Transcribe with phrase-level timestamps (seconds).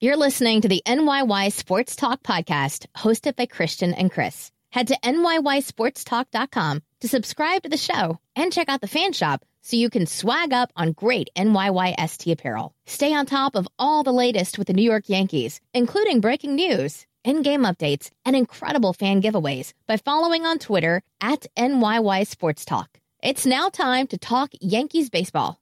[0.00, 4.52] You're listening to the NYY Sports Talk podcast hosted by Christian and Chris.
[4.70, 9.76] Head to NYYSportsTalk.com to subscribe to the show and check out the fan shop so
[9.76, 12.76] you can swag up on great NYYST apparel.
[12.86, 17.04] Stay on top of all the latest with the New York Yankees, including breaking news,
[17.24, 23.00] in game updates, and incredible fan giveaways by following on Twitter at NYY Sports Talk.
[23.20, 25.58] It's now time to talk Yankees baseball.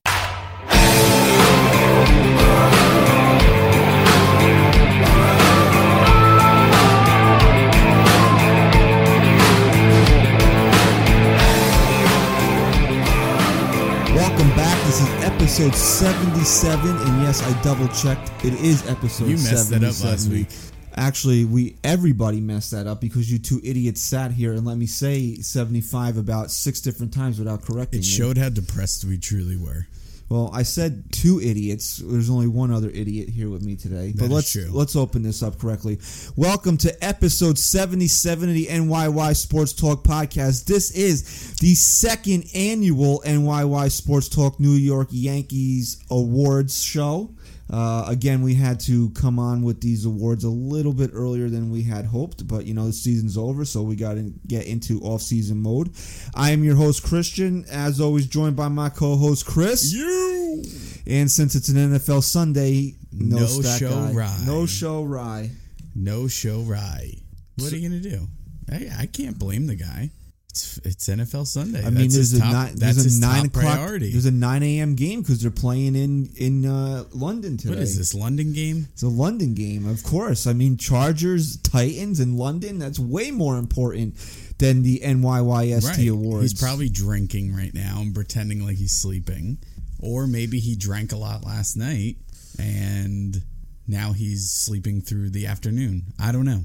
[14.87, 18.31] This is episode 77, and yes, I double checked.
[18.45, 20.11] It is episode You messed that up 77.
[20.11, 20.49] last week.
[20.95, 24.87] Actually, we everybody messed that up because you two idiots sat here and let me
[24.87, 28.09] say 75 about six different times without correcting It me.
[28.09, 29.89] showed how depressed we truly were.
[30.29, 31.99] Well, I said two idiots.
[31.99, 34.11] There's only one other idiot here with me today.
[34.11, 34.69] That but let's true.
[34.73, 36.01] let's open this up correctly.
[36.35, 40.65] Welcome to episode 77 of the NYY Sports Talk podcast.
[40.65, 47.31] This is the second annual NYY Sports Talk New York Yankees Awards show.
[47.69, 51.71] Uh, again, we had to come on with these awards a little bit earlier than
[51.71, 55.01] we had hoped, but you know the season's over, so we got to get into
[55.01, 55.91] off-season mode.
[56.35, 59.93] I am your host Christian, as always, joined by my co-host Chris.
[59.93, 60.63] You
[61.09, 64.13] And since it's an NFL Sunday, no, No show guy.
[64.13, 64.43] rye.
[64.47, 65.51] no show rye.
[65.95, 67.15] no show rye.
[67.59, 68.29] What are you gonna do?
[68.71, 70.11] I, I can't blame the guy.
[70.57, 71.81] It's, it's NFL Sunday.
[71.81, 73.65] I mean, That's there's a top, nine, that's there's a nine o'clock.
[73.65, 74.11] priority.
[74.13, 74.95] There's a nine a.m.
[74.95, 77.75] game because they're playing in in uh, London today.
[77.75, 78.89] what is this London game?
[78.93, 80.47] It's a London game, of course.
[80.47, 82.79] I mean, Chargers, Titans, in London.
[82.79, 84.15] That's way more important
[84.59, 86.09] than the NYYST Right.
[86.09, 86.51] awards.
[86.53, 89.59] He's probably drinking right now and pretending like he's sleeping,
[90.01, 92.17] or maybe he drank a lot last night
[92.59, 93.43] and
[93.87, 96.05] now he's sleeping through the afternoon.
[96.19, 96.65] I don't know.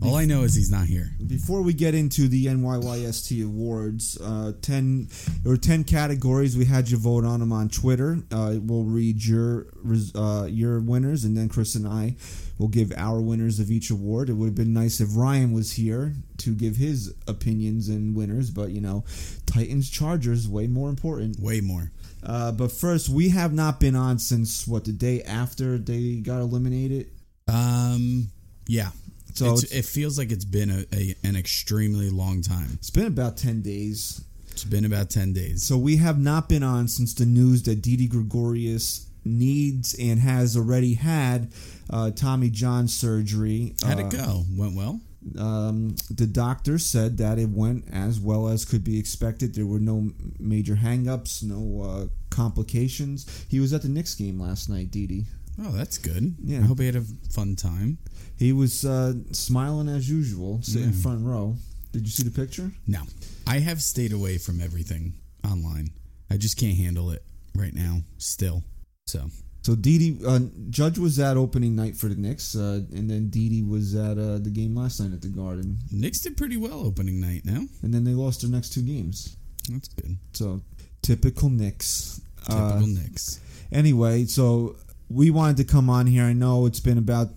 [0.00, 1.10] All I know is he's not here.
[1.24, 5.08] Before we get into the NYYST awards, uh, ten
[5.42, 6.56] there were ten categories.
[6.56, 8.18] We had you vote on them on Twitter.
[8.32, 9.66] Uh, we'll read your
[10.14, 12.16] uh, your winners, and then Chris and I
[12.58, 14.30] will give our winners of each award.
[14.30, 18.50] It would have been nice if Ryan was here to give his opinions and winners,
[18.50, 19.04] but you know,
[19.46, 21.38] Titans Chargers way more important.
[21.38, 21.92] Way more.
[22.24, 26.40] Uh, but first, we have not been on since what the day after they got
[26.40, 27.10] eliminated.
[27.46, 28.28] Um,
[28.66, 28.90] yeah.
[29.34, 32.68] So It's, it's, it feels like it's been a, a an extremely long time.
[32.74, 34.22] it's been about ten days.
[34.50, 35.62] It's been about ten days.
[35.62, 40.56] So we have not been on since the news that Didi Gregorius needs and has
[40.56, 41.52] already had
[41.88, 43.74] uh, Tommy John surgery.
[43.82, 44.44] How'd Uh, it go?
[44.56, 45.00] Went well.
[45.38, 49.54] Um, the doctor said that it went as well as could be expected.
[49.54, 50.10] There were no
[50.40, 53.26] major hangups, no uh, complications.
[53.48, 55.26] He was at the Knicks game last night, Didi.
[55.60, 56.34] Oh, that's good.
[56.42, 56.58] Yeah.
[56.60, 57.98] I hope he had a fun time.
[58.38, 61.02] He was uh, smiling as usual, sitting Yeah.
[61.02, 61.56] front row.
[61.92, 62.72] Did you see the picture?
[62.86, 63.02] No,
[63.46, 65.14] I have stayed away from everything
[65.44, 65.90] online.
[66.30, 67.22] I just can't handle it
[67.54, 68.00] right now.
[68.16, 68.62] Still,
[69.06, 69.28] so
[69.62, 73.62] So Didi uh, Judge was at opening night for the Knicks, uh, and then Didi
[73.62, 77.20] was at uh, the game last night at the Garden, Knicks did pretty well opening
[77.20, 77.42] night.
[77.44, 79.36] Now and then they lost their next two games.
[79.68, 80.16] that's good.
[80.32, 80.62] So
[81.02, 82.20] typical Knicks.
[82.38, 83.38] Typical Uh, Knicks.
[83.70, 84.76] anyway, so
[85.12, 86.24] we wanted to come on here.
[86.24, 87.28] I know it's been about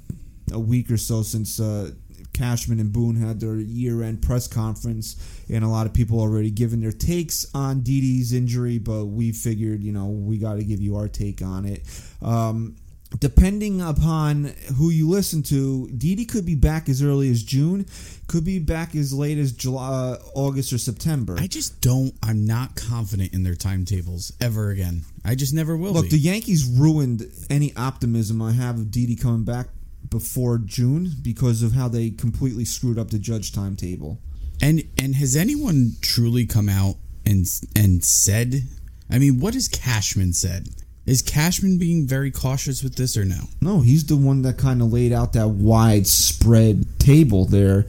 [0.51, 1.91] a week or so since uh,
[2.33, 5.15] Cashman and Boone had their year-end press conference,
[5.49, 8.77] and a lot of people already given their takes on Didi's injury.
[8.77, 11.83] But we figured, you know, we got to give you our take on it.
[12.21, 12.75] Um,
[13.19, 17.85] depending upon who you listen to, Didi could be back as early as June,
[18.27, 21.35] could be back as late as July, uh, August, or September.
[21.39, 22.13] I just don't.
[22.21, 25.03] I'm not confident in their timetables ever again.
[25.25, 26.09] I just never will Look, be.
[26.11, 29.67] the Yankees ruined any optimism I have of Didi coming back
[30.09, 34.19] before June because of how they completely screwed up the judge timetable.
[34.61, 38.63] And and has anyone truly come out and and said?
[39.09, 40.69] I mean, what has Cashman said?
[41.05, 43.41] Is Cashman being very cautious with this or no?
[43.61, 47.85] No, he's the one that kind of laid out that widespread table there.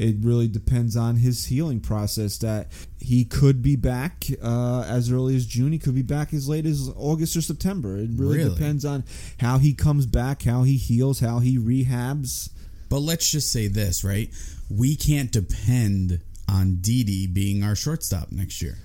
[0.00, 2.38] It really depends on his healing process.
[2.38, 5.72] That he could be back uh, as early as June.
[5.72, 7.96] He could be back as late as August or September.
[7.98, 8.50] It really, Really?
[8.54, 9.04] depends on
[9.40, 12.48] how he comes back, how he heals, how he rehabs.
[12.88, 14.30] But let's just say this, right?
[14.70, 18.78] We can't depend on Didi being our shortstop next year.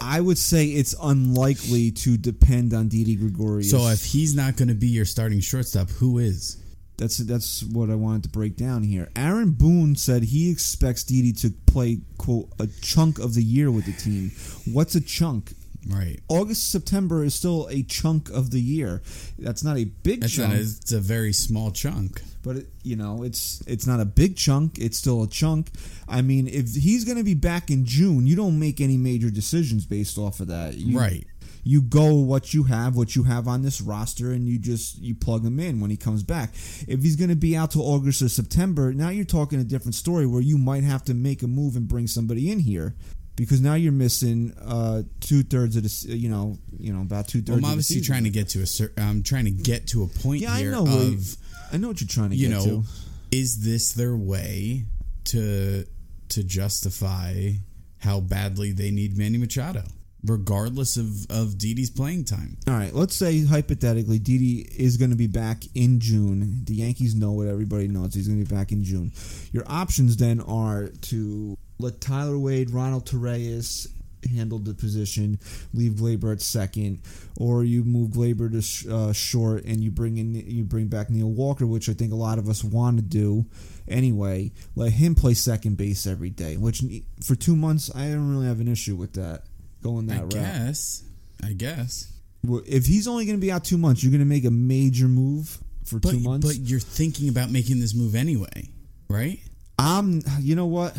[0.00, 3.70] I would say it's unlikely to depend on Didi Gregorius.
[3.70, 6.56] So if he's not going to be your starting shortstop, who is?
[6.98, 9.08] That's that's what I wanted to break down here.
[9.16, 13.86] Aaron Boone said he expects Didi to play quote a chunk of the year with
[13.86, 14.32] the team.
[14.72, 15.52] What's a chunk?
[15.88, 16.18] Right.
[16.28, 19.00] August, September is still a chunk of the year.
[19.38, 22.20] That's not a big That's chunk, not, it's a very small chunk.
[22.42, 24.78] but it, you know, it's it's not a big chunk.
[24.78, 25.70] It's still a chunk.
[26.08, 29.30] I mean, if he's going to be back in June, you don't make any major
[29.30, 30.74] decisions based off of that.
[30.74, 31.24] You, Right.
[31.68, 35.14] You go what you have, what you have on this roster, and you just you
[35.14, 36.54] plug him in when he comes back.
[36.86, 39.94] If he's going to be out till August or September, now you're talking a different
[39.94, 42.94] story where you might have to make a move and bring somebody in here.
[43.36, 47.38] Because now you're missing uh, two thirds of the, you know, you know, about two
[47.46, 47.64] Well, thirds.
[47.66, 50.40] I'm obviously trying to get to a cer I'm trying to get to a point
[50.42, 50.86] Yeah, I know.
[50.86, 51.36] of
[51.72, 52.84] I know what you're trying to you get know, to.
[53.30, 54.86] is this their way
[55.26, 55.84] to
[56.30, 57.50] to justify
[57.98, 59.84] how badly they need Manny Machado,
[60.24, 62.56] regardless of of Didi's playing time?
[62.66, 66.64] All right, let's say hypothetically, Didi is going to be back in June.
[66.64, 69.12] The Yankees know it; everybody knows he's going to be back in June.
[69.52, 73.86] Your options then are to let Tyler Wade, Ronald Torreyes
[74.34, 75.38] handle the position,
[75.72, 77.00] leave Gleyber at second,
[77.36, 81.30] or you move Gleyber to uh, short and you bring in you bring back Neil
[81.30, 83.46] Walker, which I think a lot of us want to do
[83.86, 84.52] anyway.
[84.74, 86.82] Let him play second base every day, which
[87.24, 89.44] for two months I don't really have an issue with that
[89.82, 90.34] going that route.
[90.36, 90.44] I route.
[90.66, 91.02] guess.
[91.42, 92.12] I guess.
[92.44, 94.50] Well, if he's only going to be out two months, you're going to make a
[94.50, 96.46] major move for But two months.
[96.46, 98.68] but you're thinking about making this move anyway,
[99.08, 99.40] right?
[99.78, 100.96] I'm, you know what?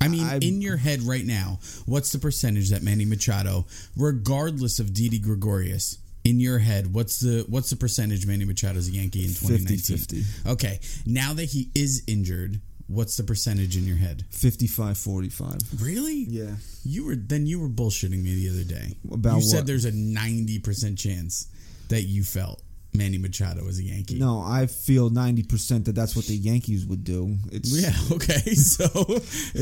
[0.00, 3.66] I mean, I- in your head right now, what's the percentage that Manny Machado,
[3.96, 8.92] regardless of Didi Gregorius, in your head, what's the what's the percentage Manny Machado's a
[8.92, 9.96] Yankee in 2019?
[9.96, 10.52] 50-50.
[10.52, 14.24] Okay, now that he is injured, what's the percentage in your head?
[14.30, 15.58] 55 45.
[15.82, 16.26] Really?
[16.28, 16.56] Yeah.
[16.84, 18.96] You were then you were bullshitting me the other day.
[19.12, 19.66] About you said what?
[19.66, 21.46] there's a 90% chance
[21.88, 22.62] that you felt
[22.94, 24.18] Manny Machado was a Yankee.
[24.18, 27.36] No, I feel 90% that that's what the Yankees would do.
[27.52, 28.54] It's Yeah, okay.
[28.54, 28.86] So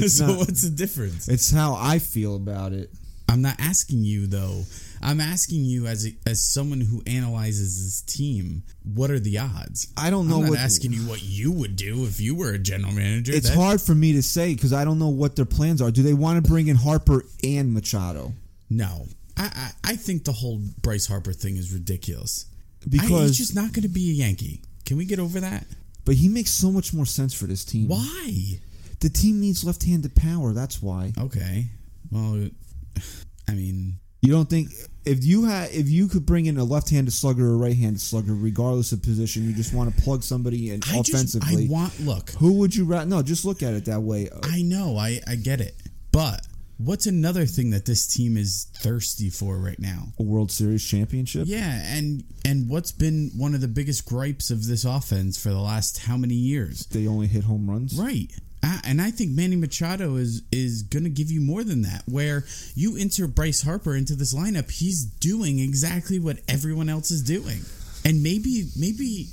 [0.09, 1.29] so not- what's the difference?
[1.29, 2.91] It's how I feel about it.
[3.29, 4.63] I'm not asking you though.
[5.03, 8.63] I'm asking you as a, as someone who analyzes this team.
[8.83, 9.89] What are the odds?
[9.97, 12.51] I don't know I'm not what asking you what you would do if you were
[12.53, 13.33] a general manager.
[13.35, 15.91] It's That- hard for me to say because I don't know what their plans are.
[15.91, 18.33] Do they want to bring in Harper and Machado?
[18.71, 19.07] No,
[19.37, 19.45] I,
[19.85, 22.47] I I think the whole Bryce Harper thing is ridiculous.
[22.83, 24.63] I- Because he's just not going to be a Yankee.
[24.85, 25.67] Can we get over that?
[26.05, 27.89] but he makes so much more sense for this team.
[27.89, 28.61] Why?
[29.01, 30.53] The team needs left-handed power.
[30.53, 31.13] That's why.
[31.19, 31.67] Okay.
[32.13, 32.49] Well,
[33.49, 33.95] I mean,
[34.27, 34.71] You don't think
[35.05, 38.35] if you had if you could bring in a left-handed slugger or a right-handed slugger,
[38.35, 41.67] regardless of position, you just want to plug somebody in I just offensively.
[41.67, 42.31] I want look.
[42.31, 43.07] who would you rather?
[43.07, 44.29] No, just look at it that way.
[44.43, 45.77] I know, I I get it,
[46.11, 46.47] but
[46.79, 50.09] what's another thing that this team is thirsty for right now?
[50.19, 51.45] A World Series championship.
[51.47, 55.61] Yeah, and and what's been one of the biggest gripes of this offense for the
[55.61, 56.87] last how many years?
[56.87, 57.97] They only hit home runs.
[57.99, 58.33] Right.
[58.63, 62.05] And I think Manny Machado is is going to give you more than that.
[62.07, 62.45] Where
[62.75, 67.61] you insert Bryce Harper into this lineup, he's doing exactly what everyone else is doing.
[68.05, 69.27] And maybe maybe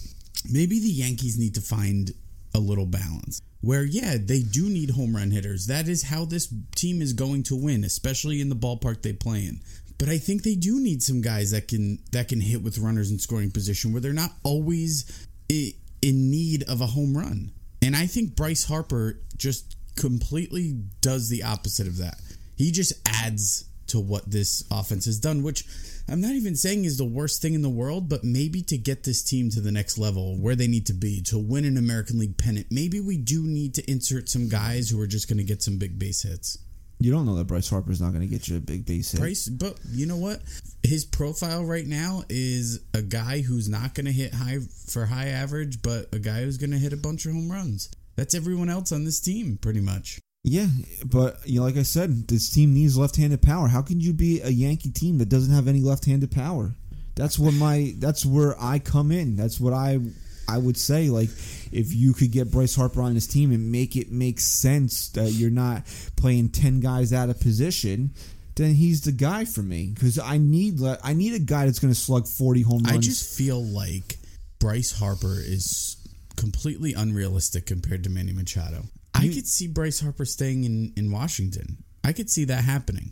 [0.52, 2.12] maybe the Yankees need to find
[2.56, 3.42] a little balance.
[3.62, 5.68] Where yeah, they do need home run hitters.
[5.68, 9.46] That is how this team is going to win, especially in the ballpark they play
[9.46, 9.62] in.
[10.00, 13.12] But I think they do need some guys that can that can hit with runners
[13.12, 17.52] in scoring position where they're not always in need of a home run.
[17.84, 22.16] And I think Bryce Harper just completely does the opposite of that.
[22.56, 25.66] He just adds to what this offense has done, which
[26.08, 29.04] I'm not even saying is the worst thing in the world, but maybe to get
[29.04, 32.20] this team to the next level where they need to be to win an American
[32.20, 35.44] League pennant, maybe we do need to insert some guys who are just going to
[35.44, 36.58] get some big base hits.
[37.04, 39.20] You don't know that Bryce Harper's not going to get you a big base hit.
[39.20, 40.42] Bryce, but you know what?
[40.84, 45.28] His profile right now is a guy who's not going to hit high for high
[45.28, 47.92] average, but a guy who's going to hit a bunch of home runs.
[48.16, 50.20] That's everyone else on this team, pretty much.
[50.46, 50.68] Yeah,
[51.06, 53.68] but you know, like I said, this team needs left-handed power.
[53.68, 56.74] How can you be a Yankee team that doesn't have any left-handed power?
[57.16, 59.36] That's what my that's where I come in.
[59.36, 60.00] That's what I
[60.48, 61.30] I would say like
[61.72, 65.32] if you could get Bryce Harper on this team and make it make sense that
[65.32, 65.84] you're not
[66.16, 68.12] playing 10 guys out of position,
[68.56, 71.94] then he's the guy for me cuz I need I need a guy that's going
[71.94, 72.98] to slug 40 home runs.
[72.98, 74.18] I just feel like
[74.60, 75.98] Bryce Harper is
[76.36, 78.86] completely unrealistic compared to Manny Machado.
[79.14, 81.84] I could see Bryce Harper staying in, in Washington.
[82.04, 83.12] I could see that happening.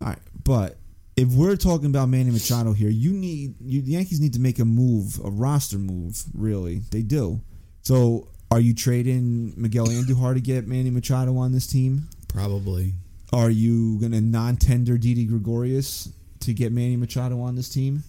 [0.00, 0.78] All right, but
[1.20, 4.58] if we're talking about Manny Machado here, you need you, the Yankees need to make
[4.58, 6.22] a move, a roster move.
[6.34, 7.40] Really, they do.
[7.82, 12.08] So, are you trading Miguel Andujar to get Manny Machado on this team?
[12.28, 12.94] Probably.
[13.32, 16.08] Are you going to non-tender Didi Gregorius
[16.40, 18.02] to get Manny Machado on this team?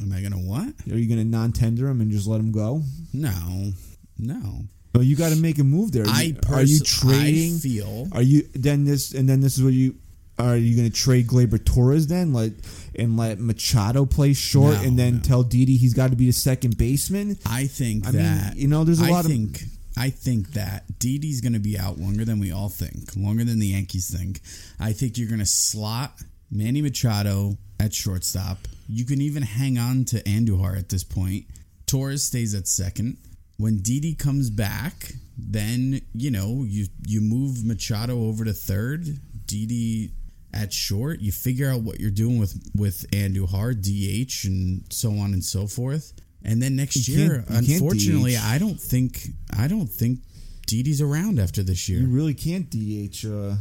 [0.00, 0.68] Am I gonna what?
[0.90, 2.82] Are you going to non-tender him and just let him go?
[3.12, 3.72] No,
[4.18, 4.64] no.
[4.94, 6.04] No, you got to make a move there.
[6.06, 7.56] I pers- are you trading?
[7.56, 9.96] I feel Are you then this and then this is what you
[10.38, 12.52] are you going to trade Gleyber Torres then, let
[12.96, 15.20] and let Machado play short, No, and then no.
[15.22, 17.38] tell Didi he's got to be the second baseman?
[17.46, 19.62] I think I mean, that you know, there's a I lot of- think,
[19.96, 23.58] I think that Didi's going to be out longer than we all think, longer than
[23.60, 24.40] the Yankees think.
[24.80, 28.58] I think you're going to slot Manny Machado at shortstop.
[28.88, 31.44] You can even hang on to Andujar at this point.
[31.86, 33.18] Torres stays at second.
[33.56, 39.18] When Didi comes back, then you know you you move Machado over to third.
[39.46, 40.10] Didi
[40.54, 41.20] at short.
[41.20, 45.66] You figure out what you're doing with with Andujar, DH, and so on and so
[45.66, 46.12] forth.
[46.42, 48.36] And then next You year, can't- you can't unfortunately.
[48.36, 50.20] I don't think I don't think
[50.66, 52.00] Didi's around after this year.
[52.00, 53.56] You really can't DH uh,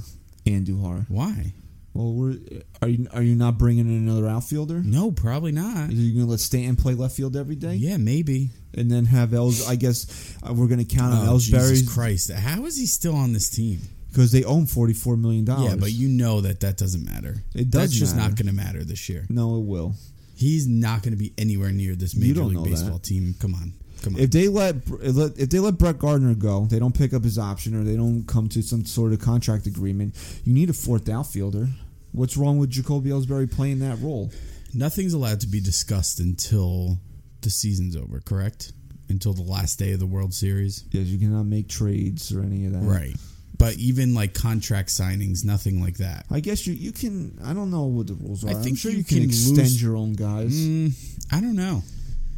[0.45, 1.05] Andujar.
[1.09, 1.53] Why?
[1.93, 2.37] Well, we're,
[2.81, 4.81] are you are you not bringing in another outfielder?
[4.83, 5.89] No, probably not.
[5.89, 7.75] Are you going to let Stanton play left field every day?
[7.75, 8.49] Yeah, maybe.
[8.73, 9.67] and then have Els.
[9.69, 12.31] I guess uh, we're going to count on Oh, Ellsbury Jesus Christ!
[12.31, 13.81] How is he still on this team?
[14.13, 15.71] Because they own forty four million dollars.
[15.71, 17.35] Yeah, but you know that that doesn't matter.
[17.55, 17.81] It does.
[17.81, 18.29] That's just matter.
[18.29, 19.25] not going to matter this year.
[19.29, 19.95] no, it will.
[20.35, 23.03] He's not going to be anywhere near this major league baseball that.
[23.03, 23.35] team.
[23.39, 24.21] Come on, come on.
[24.21, 27.75] If they let if they let Brett Gardner go, they don't pick up his option
[27.75, 30.15] or they don't come to some sort of contract agreement.
[30.43, 31.67] You need a fourth outfielder.
[32.11, 34.31] What's wrong with Jacoby Ellsbury playing that role?
[34.73, 36.99] Nothing's allowed to be discussed until
[37.41, 38.19] the season's over.
[38.21, 38.71] Correct?
[39.09, 40.85] Until the last day of the World Series.
[40.91, 42.83] Yes, you cannot make trades or any of that.
[42.83, 43.15] Right.
[43.63, 46.25] But even like contract signings, nothing like that.
[46.29, 47.37] I guess you you can.
[47.45, 48.49] I don't know what the rules are.
[48.49, 50.53] I think am sure you you, can, can extend lose- your own guys.
[50.53, 50.91] Mm,
[51.31, 51.81] I don't know.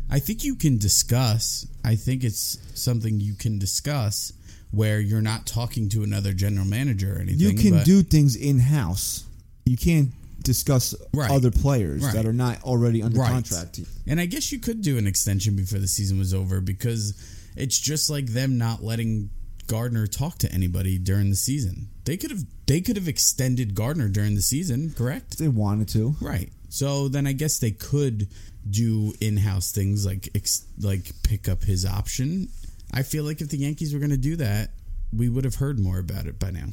[0.10, 1.66] I think you can discuss.
[1.84, 4.34] I think it's something you can discuss
[4.70, 7.40] where you're not talking to another general manager or anything.
[7.40, 9.24] you can do things in house.
[9.66, 10.10] You can't
[10.44, 11.32] discuss Right.
[11.32, 12.14] other players Right.
[12.14, 13.32] that are not already under Right.
[13.32, 13.80] contract.
[14.06, 17.16] And I guess you could do an extension before the season was over because
[17.56, 19.30] it's just like them not letting
[19.68, 21.90] Gardner talk to anybody during the season.
[22.06, 25.34] They could have they could have extended Gardner during the season, correct?
[25.34, 26.16] If they wanted to.
[26.22, 26.52] Right.
[26.70, 28.28] So then I guess they could
[28.70, 32.50] do in-house things like ex- like pick up his option.
[32.94, 34.72] I feel like if the Yankees were going to do that,
[35.16, 36.68] we would have heard more about it by now.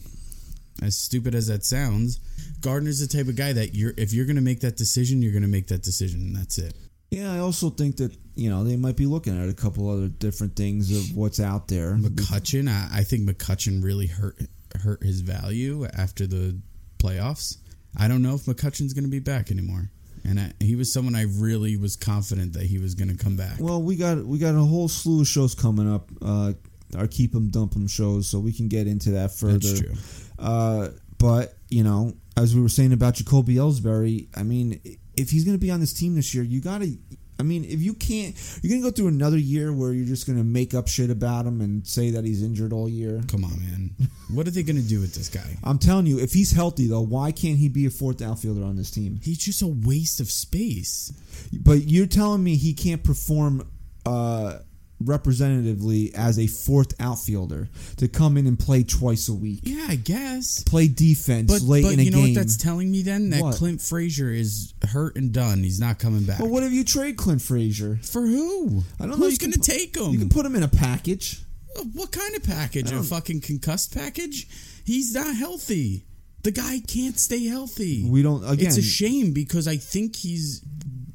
[0.83, 2.19] As stupid as that sounds,
[2.61, 5.33] Gardner's the type of guy that you're if you're going to make that decision, you're
[5.33, 6.75] going to make that decision and that's it.
[7.11, 10.09] Yeah, I also think that you know they might be looking at a couple other
[10.09, 11.95] different things of what's out there.
[11.95, 14.39] McCutcheon, I, I think McCutcheon really hurt
[14.83, 16.59] hurt his value after the
[16.99, 17.59] playoffs.
[17.97, 19.91] I don't know if McCutcheon's going to be back anymore.
[20.25, 23.37] And I, he was someone I really was confident that he was going to come
[23.37, 23.57] back.
[23.59, 26.09] Well, we got we got a whole slew of shows coming up.
[26.21, 26.53] Uh,
[26.97, 29.59] our keep 'em dump 'em shows, so we can get into that further.
[29.59, 29.95] That's true.
[30.39, 34.81] Uh, but you know, as we were saying about Jacoby Ellsbury, I mean,
[35.17, 36.97] if he's going to be on this team this year, you got to.
[37.43, 40.29] I mean, if you can't, you're going to go through another year where you're just
[40.29, 43.21] going to make up shit about him and say that he's injured all year.
[43.27, 43.91] Come on, man.
[44.33, 45.59] What are they going to do with this guy?
[45.63, 48.77] I'm telling you, if he's healthy though, why can't he be a fourth outfielder on
[48.77, 49.19] this team?
[49.21, 51.13] He's just a waste of space.
[51.53, 53.69] But you're telling me he can't perform
[54.07, 54.61] uh,
[55.03, 59.97] representatively as a fourth outfielder to come in and play twice a week, Yeah, I
[59.97, 60.63] guess.
[60.65, 62.05] play defense But, late but in a game.
[62.05, 63.31] you know what that's telling me then?
[63.31, 63.57] That What?
[63.57, 65.63] Clint Frazier is hurt and done.
[65.63, 66.39] He's not coming back.
[66.39, 67.99] but what if you trade Clint Frazier?
[68.03, 68.83] For who?
[69.01, 69.27] I don't know.
[69.27, 70.13] Who's going to take him?
[70.13, 71.43] You can put him in a package.
[71.79, 72.93] Uh, what kind of package?
[72.93, 74.47] A fucking concussed package?
[74.85, 76.05] He's not healthy.
[76.43, 78.05] The guy can't stay healthy.
[78.09, 78.43] We don't.
[78.45, 80.61] Again, it's a shame because I think he's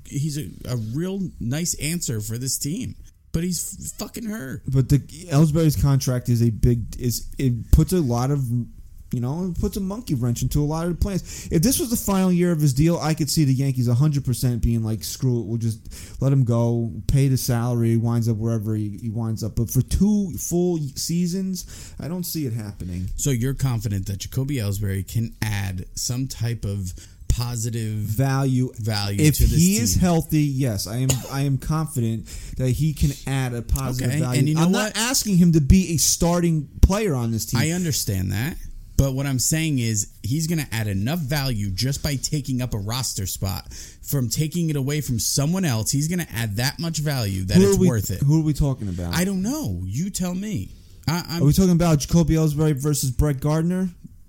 [0.06, 2.96] he's a, a real nice answer for this team,
[3.32, 4.64] but he's fucking hurt.
[4.68, 7.00] but the Ellsbury's contract is a big.
[7.00, 8.44] Is it puts a lot of.
[9.14, 11.48] You know, it puts a monkey wrench into a lot of the plans.
[11.50, 14.62] If this was the final year of his deal, I could see the Yankees 100%
[14.62, 18.36] being like, screw it, we'll just let him go, pay the salary, he winds up
[18.36, 19.56] wherever he, he winds up.
[19.56, 23.08] But for two full seasons, I don't see it happening.
[23.16, 26.94] So you're confident that Jacoby Ellsbury can add some type of
[27.30, 29.84] positive Value value if to this he team?
[29.84, 31.10] is healthy, yes, I am.
[31.32, 32.26] I am confident
[32.58, 34.40] that he can add a positive Okay, value.
[34.40, 34.96] and you know I'm what?
[34.96, 37.60] not asking him to be a starting player on this team.
[37.60, 38.58] I understand that.
[38.98, 42.74] But what I'm saying is he's going to add enough value just by taking up
[42.74, 45.92] a roster spot from taking it away from someone else.
[45.92, 48.24] He's going to add that much value that who it's we, worth it.
[48.24, 49.14] Who are we talking about?
[49.14, 49.82] I don't know.
[49.86, 50.72] You tell me.
[51.08, 53.88] I, I'm, Are we talking about Jacoby Ellsbury versus Brett Gardner?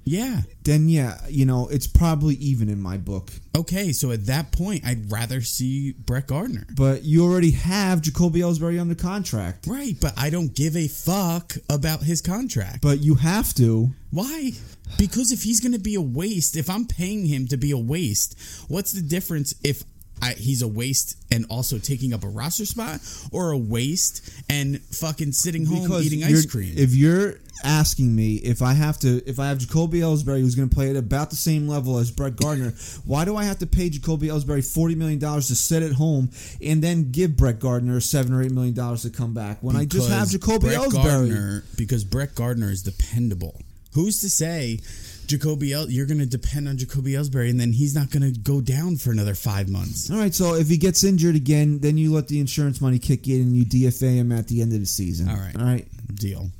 [0.08, 0.40] Yeah.
[0.64, 3.30] Then yeah, you know it's probably even in my book.
[3.56, 3.92] Okay.
[3.92, 6.66] So at that point, I'd rather see Brett Gardner.
[6.74, 9.66] But you already have Jacoby Ellsbury under contract.
[9.66, 9.96] Right.
[10.00, 12.82] But I don't give a fuck about his contract.
[12.82, 13.90] But you have to.
[14.10, 14.52] Why?
[14.96, 17.78] Because if he's going to be a waste, if I'm paying him to be a
[17.78, 18.38] waste,
[18.68, 19.82] what's the difference if
[20.22, 23.00] I, he's a waste and also taking up a roster spot,
[23.32, 26.74] or a waste and fucking sitting home eating ice cream.
[26.76, 30.68] If you're asking me if I have to, if I have Jacoby Ellsbury who's going
[30.68, 32.70] to play at about the same level as Brett Gardner,
[33.04, 36.30] why do I have to pay Jacoby Ellsbury forty million dollars to sit at home
[36.62, 39.84] and then give Brett Gardner seven or eight million dollars to come back when I
[39.84, 41.04] just have Jacoby Brett Ellsbury?
[41.04, 43.60] Gardner, because Brett Gardner is dependable.
[43.94, 44.80] Who's to say
[45.28, 48.38] Jacoby El, you're going to depend on Jacoby Ellsbury and then he's not going to
[48.40, 50.10] go down for another five months?
[50.10, 53.28] All right, so if he gets injured again, then you let the insurance money kick
[53.28, 55.28] in and you DFA him at the end of the season.
[55.28, 55.54] All right.
[55.56, 55.86] all right.
[56.14, 56.50] Deal.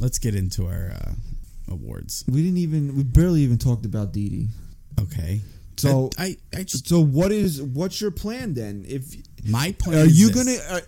[0.00, 1.12] Let's get into our uh,
[1.70, 2.24] awards.
[2.26, 4.48] We didn't even, we barely even talked about Didi.
[5.00, 5.40] Okay.
[5.76, 8.84] So- I, I, I just So what is what's your plan then?
[8.88, 9.14] If
[9.46, 9.98] my plan.
[9.98, 10.60] are you this.
[10.68, 10.80] gonna uh,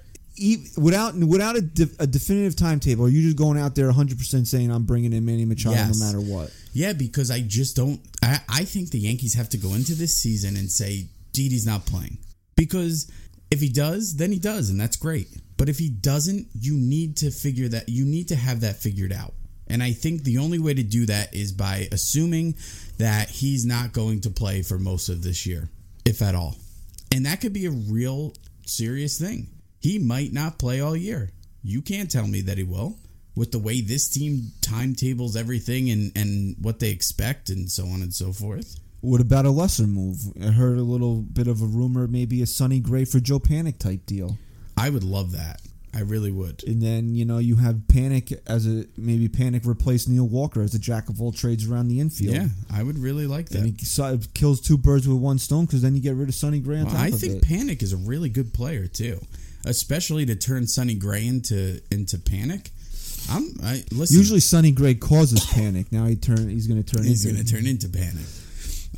[0.78, 3.04] without without a, de- a definitive timetable?
[3.06, 5.98] Are you just going out there 100 percent saying I'm bringing in Manny Machado Yes.
[5.98, 6.52] no matter what?
[6.76, 7.98] Yeah, because I just don't.
[8.22, 11.86] I, I think the Yankees have to go into this season and say Didi's not
[11.86, 12.18] playing
[12.54, 13.10] because
[13.50, 15.28] if he does, then he does, and that's great.
[15.56, 17.88] But if he doesn't, you need to figure that.
[17.88, 19.32] You need to have that figured out.
[19.68, 22.56] And I think the only way to do that is by assuming
[22.98, 25.70] that he's not going to play for most of this year,
[26.04, 26.56] if at all.
[27.10, 28.34] And that could be a real
[28.66, 29.46] serious thing.
[29.80, 31.30] He might not play all year.
[31.62, 32.98] You can't tell me that he will
[33.36, 38.02] with the way this team timetables everything and, and what they expect and so on
[38.02, 38.80] and so forth.
[39.02, 40.18] What about a lesser move?
[40.42, 43.78] I heard a little bit of a rumor, maybe a Sonny Gray for Joe Panik
[43.78, 44.38] type deal,
[44.76, 45.60] I would love that.
[45.94, 46.62] I really would.
[46.66, 50.74] and then you know you have Panik as a maybe Panik replace Neil Walker as
[50.74, 52.34] a jack of all trades around the infield.
[52.34, 53.58] Yeah, I would really like that.
[53.60, 56.34] And he so- kills two birds with one stone because then you get rid of
[56.34, 57.44] Sonny Gray on Well, I think it.
[57.44, 59.20] Panik is a really good player too,
[59.64, 62.68] especially to turn Sonny Gray into into Panik.
[63.30, 64.16] I'm I listen.
[64.18, 65.92] Usually Sonny Gray causes panic.
[65.92, 68.42] Now he turn he's going to turn he's going to turn into Panik.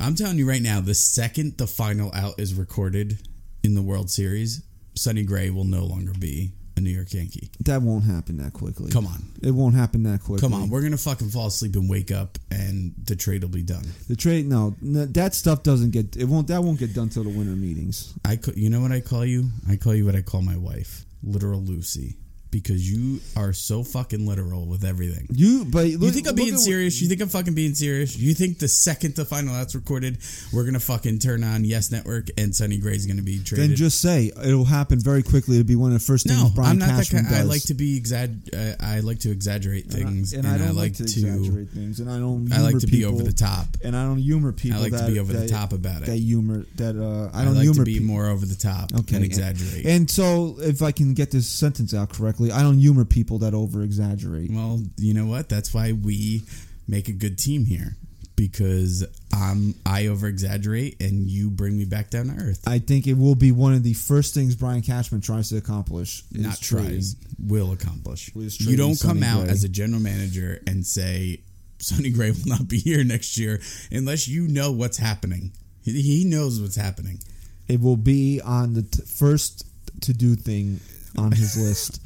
[0.01, 3.17] I'm telling you right now, the second the final out is recorded
[3.63, 4.63] in the World Series,
[4.95, 7.49] Sonny Gray will no longer be a New York Yankee.
[7.65, 8.91] That won't happen that quickly.
[8.91, 9.23] Come on.
[9.43, 10.47] It won't happen that quickly.
[10.47, 13.63] Come on, we're gonna fucking fall asleep and wake up, and the trade will be
[13.63, 13.85] done.
[14.07, 17.23] The trade no, no that stuff doesn't get it won't that won't get done till
[17.23, 18.13] the winter meetings.
[18.25, 19.49] I, you know what I call you?
[19.69, 22.15] I call you what I call my wife, literal Lucy,
[22.51, 25.27] because you are so fucking literal with everything.
[25.31, 27.01] You but You think I'm being serious?
[27.01, 28.17] You think I'm fucking being serious?
[28.17, 30.17] You think the second the final out's recorded,
[30.51, 33.69] we're gonna fucking turn on Yes Network and Sonny Gray's gonna be traded?
[33.69, 35.57] Then just say it'll happen very quickly.
[35.57, 37.35] It'll be one of the first things no, Brian I'm not that Cashman kind.
[37.35, 38.53] I like to be exag.
[38.53, 42.17] Uh, I like to exaggerate things, and, I, don't like, to, exaggerate things, and I
[42.17, 42.51] don't.
[42.51, 43.67] I like to be over the top.
[43.83, 44.79] and I don't humor people.
[44.79, 46.05] I like that, to be over the top about it.
[46.05, 48.91] That humor that uh, I I don't like humor to be more over the top
[48.93, 49.85] Okay, and and- exaggerate.
[49.85, 53.53] And so, if I can get this sentence out correctly, I don't humor people that
[53.53, 54.51] over exaggerate.
[54.51, 55.49] Well, you know what?
[55.49, 56.43] That's why we
[56.87, 57.95] make a good team here
[58.35, 62.63] because I'm I over exaggerate and you bring me back down to earth.
[62.67, 66.23] I think it will be one of the first things Brian Cashman tries to accomplish.
[66.31, 66.89] is Not trading.
[66.91, 68.31] tries, will accomplish.
[68.33, 69.49] You don't come Sonny out Gray.
[69.51, 71.41] as a general manager and say
[71.79, 73.59] Sonny Gray will not be here next year
[73.91, 75.51] unless you know what's happening.
[75.83, 77.19] He- He knows what's happening.
[77.67, 79.65] It will be on the t- first
[80.01, 80.79] to do thing
[81.19, 82.01] on his list.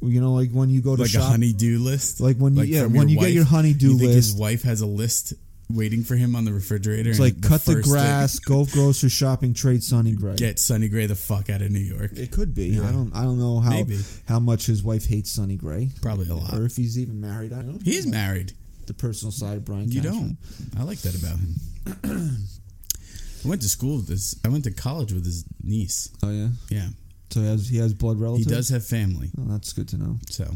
[0.00, 2.20] You know, like when you go to Like shop, a honeydew list.
[2.20, 4.86] Like when you- yeah, when you get your honeydew you think His wife has a
[4.86, 5.34] list
[5.70, 7.08] waiting for him on the refrigerator.
[7.10, 10.34] it's like cut the grass, go grocery shopping, trade Sonny Gray.
[10.34, 12.10] get Sonny Gray the fuck out of New York.
[12.14, 12.66] It could be.
[12.70, 12.88] Yeah.
[12.88, 13.14] I don't.
[13.14, 13.98] I don't know how Maybe.
[14.28, 16.52] how much his wife hates Sonny Gray, Probably a lot.
[16.52, 17.52] or if he's even married.
[17.52, 17.74] I don't.
[17.74, 17.78] know.
[17.84, 18.52] He is married.
[18.86, 19.90] The personal side of Brian.
[19.90, 20.36] You Cashman.
[20.74, 20.80] don't.
[20.80, 22.36] I like that about him.
[23.44, 24.34] I went to school with this.
[24.44, 26.10] I went to college with his niece.
[26.22, 26.48] Oh yeah.
[26.68, 26.88] Yeah,
[27.32, 28.48] So he has he has blood relatives.
[28.48, 29.30] he does have family.
[29.38, 30.18] Oh, that's good to know.
[30.28, 30.46] So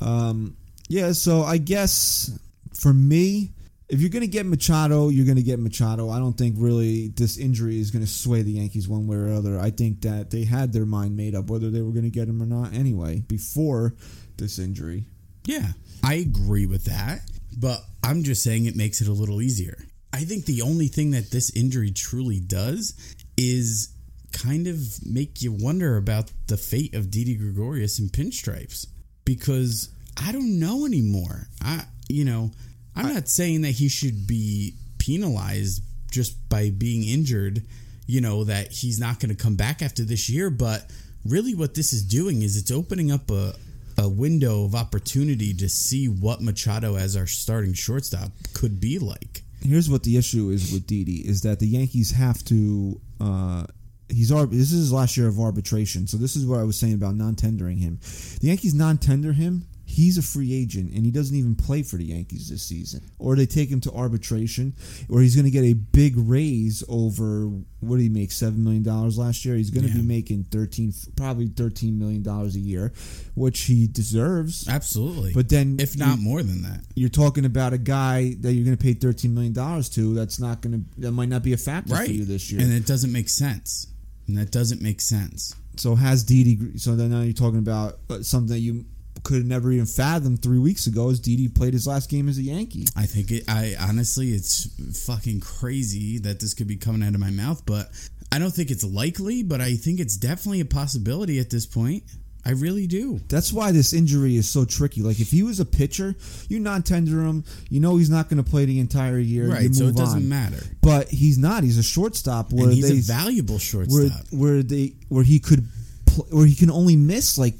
[0.00, 0.56] Um,
[0.88, 2.30] yeah, so I guess
[2.74, 3.52] for me,
[3.88, 6.10] if you're going to get Machado, you're going to get Machado.
[6.10, 9.32] I don't think really this injury is going to sway the Yankees one way or
[9.32, 9.58] other.
[9.58, 12.28] I think that they had their mind made up whether they were going to get
[12.28, 13.94] him or not anyway before
[14.36, 15.06] this injury.
[15.44, 15.68] yeah,
[16.04, 17.20] I agree with that.
[17.56, 19.78] But I'm just saying it makes it a little easier.
[20.12, 22.94] I think the only thing that this injury truly does
[23.36, 23.88] is
[24.32, 28.86] kind of make you wonder about the fate of Didi Gregorius and pinstripes
[29.24, 31.48] because I don't know anymore.
[31.62, 32.50] I, you know,
[32.96, 37.62] I'm not saying that he should be penalized just by being injured,
[38.06, 40.90] you know, that he's not going to come back after this year, but
[41.24, 43.54] really what this is doing is it's opening up a
[43.98, 49.42] a window of opportunity to see what Machado as our starting shortstop could be like.
[49.60, 53.00] Here's what the issue is with Didi is that the Yankees have to.
[53.20, 53.64] Uh,
[54.08, 56.94] he's this is his last year of arbitration, so this is what I was saying
[56.94, 57.98] about non-tendering him.
[58.40, 59.66] The Yankees non-tender him.
[59.90, 63.34] he's a free agent and he doesn't even play for the Yankees this season, or
[63.36, 64.74] they take him to arbitration,
[65.08, 67.48] or he's going to get a big raise over
[67.80, 69.56] what did he make seven million dollars last year?
[69.56, 69.96] He's going to Yeah.
[70.02, 72.92] be making thirteen, probably thirteen million dollars a year,
[73.34, 74.68] which he deserves.
[74.68, 75.32] Absolutely.
[75.32, 76.82] But then, if not more than that.
[76.94, 80.12] you're talking about a guy that you're going to pay thirteen million dollars to.
[80.14, 82.06] That's not going to that might not be a factor Right.
[82.08, 82.60] for you this year.
[82.60, 83.86] And it doesn't make sense.
[84.28, 85.54] And that doesn't make sense.
[85.76, 86.78] so has Didi?
[86.78, 88.84] So then now you're talking about uh, something that you
[89.24, 91.08] could have never even fathomed three weeks ago.
[91.08, 92.84] Is Didi played his last game as a Yankee.
[92.96, 94.68] I think it, I honestly, it's
[95.06, 97.88] fucking crazy that this could be coming out of my mouth, but
[98.30, 102.04] I don't think it's likely, but I think it's definitely a possibility at this point.
[102.48, 103.20] I really do.
[103.28, 105.02] That's why this injury is so tricky.
[105.02, 106.14] Like if he was a pitcher,
[106.48, 107.44] you non-tender him.
[107.68, 109.44] You know he's not going to play the entire year.
[109.44, 109.74] you Right.
[109.74, 110.28] So it doesn't on.
[110.28, 110.62] matter.
[110.80, 111.62] But he's not.
[111.62, 114.24] He's a shortstop where And he's they a valuable shortstop.
[114.30, 115.66] where they where he could
[116.06, 117.54] pl- where he can only miss like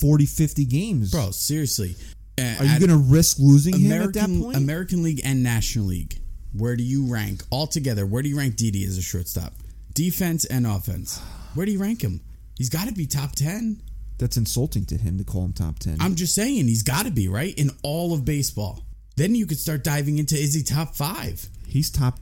[0.00, 1.12] 40, 50 games.
[1.12, 1.94] Bro, seriously.
[2.36, 4.56] Uh, are you going to risk losing him at that American point?
[4.56, 6.18] American League and National League.
[6.52, 8.06] Where do you rank altogether?
[8.06, 9.52] Where do you rank Didi as a shortstop?
[9.94, 11.20] Defense and offense.
[11.54, 12.20] Where do you rank him?
[12.58, 13.80] He's got to be top 10.
[14.22, 15.96] That's insulting to him to call him top ten.
[15.98, 17.52] I'm just saying he's got to be, right?
[17.58, 18.84] In all of baseball.
[19.16, 21.48] Then you could start diving into is he top 5?
[21.66, 22.20] he's top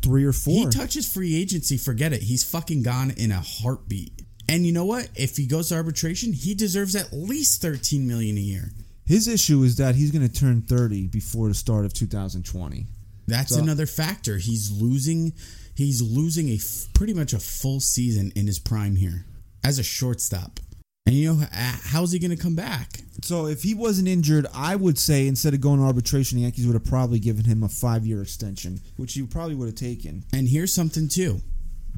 [0.00, 0.54] three or four.
[0.54, 2.22] He touches free agency, forget it.
[2.22, 4.12] He's fucking gone in a heartbeat.
[4.48, 5.08] And you know what?
[5.16, 8.70] If he goes to arbitration, he deserves at least 13 million a year.
[9.04, 12.86] His issue is that he's going to turn 30 before the start of 2020.
[13.26, 14.38] That's So- another factor.
[14.38, 15.32] He's losing.
[15.74, 19.24] He's losing a f- pretty much a full season in his prime here
[19.64, 20.60] as a shortstop.
[21.08, 23.00] And you know how's he going to come back?
[23.22, 26.66] So if he wasn't injured, I would say instead of going to arbitration, the Yankees
[26.66, 30.24] would have probably given him a five-year extension, which he probably would have taken.
[30.34, 31.40] And here's something too.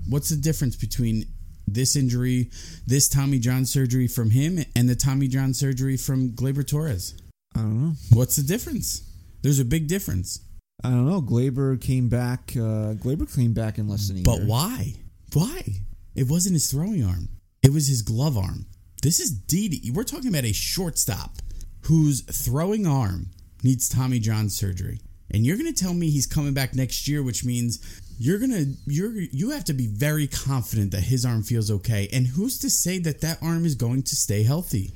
[0.09, 1.25] What's the difference between
[1.67, 2.51] this injury,
[2.87, 7.21] this Tommy John surgery from him, and the Tommy John surgery from Gleyber Torres?
[7.57, 7.93] I don't know.
[8.13, 9.03] What's the difference?
[9.43, 10.39] There's a big difference.
[10.85, 11.21] I don't know.
[11.21, 12.53] Gleyber came back.
[12.53, 14.41] Uh, Gleyber came back in less than a But year.
[14.43, 14.95] But why?
[15.33, 15.65] Why?
[16.15, 17.29] It wasn't his throwing arm.
[17.63, 18.67] It was his glove arm.
[19.03, 19.91] This is Didi.
[19.91, 21.37] We're talking about a shortstop
[21.83, 23.31] whose throwing arm
[23.63, 25.01] needs Tommy John surgery.
[25.31, 27.79] And you're going to tell me he's coming back next year, which means
[28.19, 32.09] you're going to you're you have to be very confident that his arm feels okay.
[32.13, 34.93] And who's to say that that arm is going to stay healthy?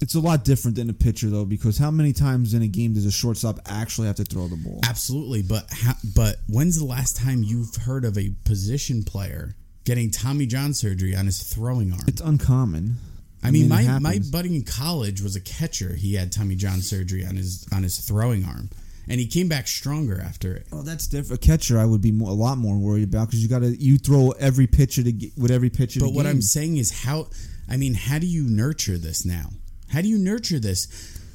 [0.00, 2.94] It's a lot different than a pitcher, though, because how many times in a game
[2.94, 4.80] does a shortstop actually have to throw the ball?
[4.88, 10.10] Absolutely, but how, but when's the last time you've heard of a position player getting
[10.10, 12.04] Tommy John surgery on his throwing arm?
[12.06, 12.96] It's uncommon.
[13.42, 15.94] I mean, it my, my buddy in college was a catcher.
[15.94, 18.68] He had Tommy John surgery on his on his throwing arm,
[19.08, 20.66] and he came back stronger after it.
[20.70, 21.42] Well, that's different.
[21.42, 23.74] A catcher, I would be more, a lot more worried about because you got to
[23.82, 26.00] you throw every pitcher to get, with every pitcher.
[26.00, 26.32] But what game.
[26.32, 27.28] I'm saying is how
[27.68, 29.50] I mean, how do you nurture this now?
[29.88, 30.86] How do you nurture this?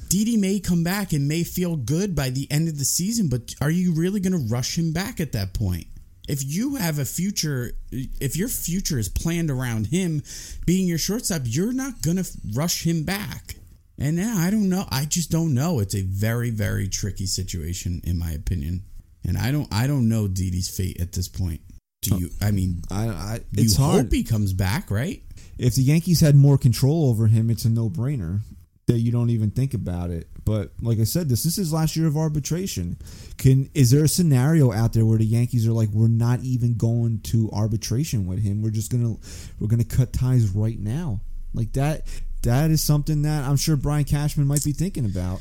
[0.08, 3.54] Didi may come back and may feel good by the end of the season, but
[3.60, 5.86] are you really going to rush him back at that point?
[6.28, 10.22] If you have a future, if your future is planned around him
[10.64, 13.54] being your shortstop, you're not going to rush him back.
[13.98, 14.86] And now I don't know.
[14.90, 15.78] I just don't know.
[15.80, 18.82] It's a very, very tricky situation, in my opinion.
[19.24, 21.60] And I don't, I don't know Didi's fate at this point.
[22.02, 22.30] Do you?
[22.40, 24.02] I mean, I, I, you it's hard.
[24.04, 25.22] hope he comes back, right?
[25.58, 28.40] if the Yankees had more control over him, it's a no brainer
[28.86, 30.28] that you don't even think about it.
[30.44, 32.96] But like I said, this, this is last year of arbitration.
[33.36, 36.76] Can is there a scenario out there where the Yankees are like, we're not even
[36.76, 38.62] going to arbitration with him.
[38.62, 39.16] We're just gonna
[39.58, 41.20] we're gonna cut ties right now.
[41.52, 42.02] Like that
[42.42, 45.40] that is something that I'm sure Brian Cashman might be thinking about.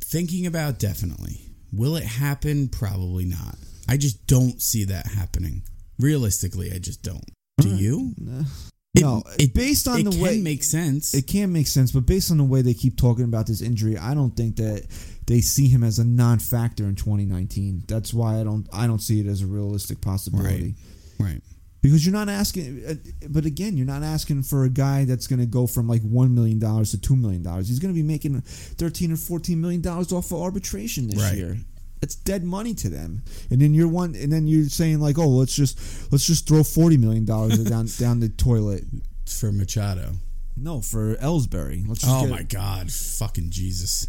[0.00, 1.40] Thinking about definitely.
[1.72, 2.68] Will it happen?
[2.68, 3.56] Probably not.
[3.88, 5.62] I just don't see that happening.
[6.00, 7.24] Realistically, I just don't.
[7.58, 8.14] Do you?
[8.94, 11.14] It- no, it- based on the way it the can make sense.
[11.14, 13.96] it can make sense, but based on the way they keep talking about this injury,
[13.96, 14.86] I don't think that
[15.26, 17.84] they see him as a non-factor in 2019.
[17.86, 20.74] That's why I don't I don't see it as a realistic possibility.
[21.18, 21.40] right.
[21.82, 22.94] Because you're not asking, uh,
[23.30, 26.34] but again, you're not asking for a guy that's going to go from like one
[26.34, 27.68] million dollars to two million dollars.
[27.68, 31.36] He's going to be making thirteen or fourteen million dollars off of arbitration this Right.
[31.38, 31.58] year.
[32.02, 33.22] It's dead money to them.
[33.50, 35.78] And then you're one, and then you're saying like, oh, let's just
[36.12, 38.84] let's just throw forty million dollars down down the toilet.
[39.26, 40.14] For Machado.
[40.56, 41.86] No, for Ellsbury.
[42.06, 42.92] Oh my God.
[42.92, 44.08] Fucking Jesus.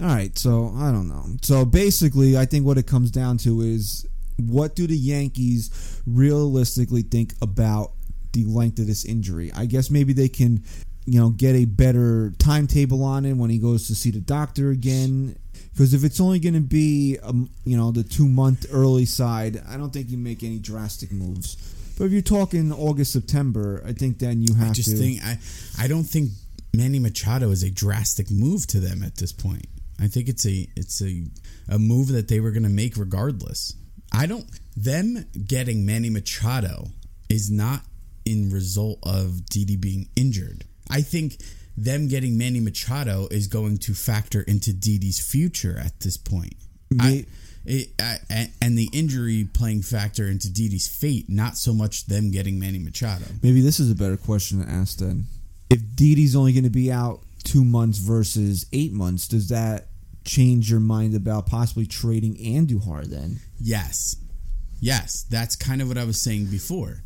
[0.00, 1.24] All right, so I don't know.
[1.42, 4.06] So basically, I think what it comes down to is
[4.38, 7.92] what do the Yankees realistically think about
[8.32, 9.52] the length of this injury?
[9.54, 10.64] I guess maybe they can,
[11.06, 14.70] you know, get a better timetable on it when he goes to see the doctor
[14.70, 15.36] again.
[15.72, 19.62] Because if it's only going to be, um, you know, the two month early side,
[19.68, 21.56] I don't think you make any drastic moves.
[21.96, 24.96] But if you're talking August, September, I think then you have I just to.
[24.96, 25.38] think I
[25.78, 26.30] I don't think
[26.74, 29.66] Manny Machado is a drastic move to them at this point.
[30.00, 31.24] I think it's a it's a
[31.68, 33.74] a move that they were going to make regardless.
[34.12, 36.88] I don't them getting Manny Machado
[37.28, 37.82] is not
[38.24, 40.64] in result of Didi being injured.
[40.90, 41.38] I think
[41.76, 46.54] them getting Manny Machado is going to factor into Didi's future at this point.
[46.98, 47.26] I,
[47.64, 52.58] it, I, and the injury playing factor into Didi's fate, not so much them getting
[52.58, 53.26] Manny Machado.
[53.42, 55.26] Maybe this is a better question to ask then.
[55.70, 59.86] If Didi's only going to be out two months versus eight months, does that
[60.24, 63.40] change your mind about possibly trading Andujar then?
[63.60, 64.16] Yes.
[64.80, 65.24] Yes.
[65.30, 67.02] That's kind of what I was saying before.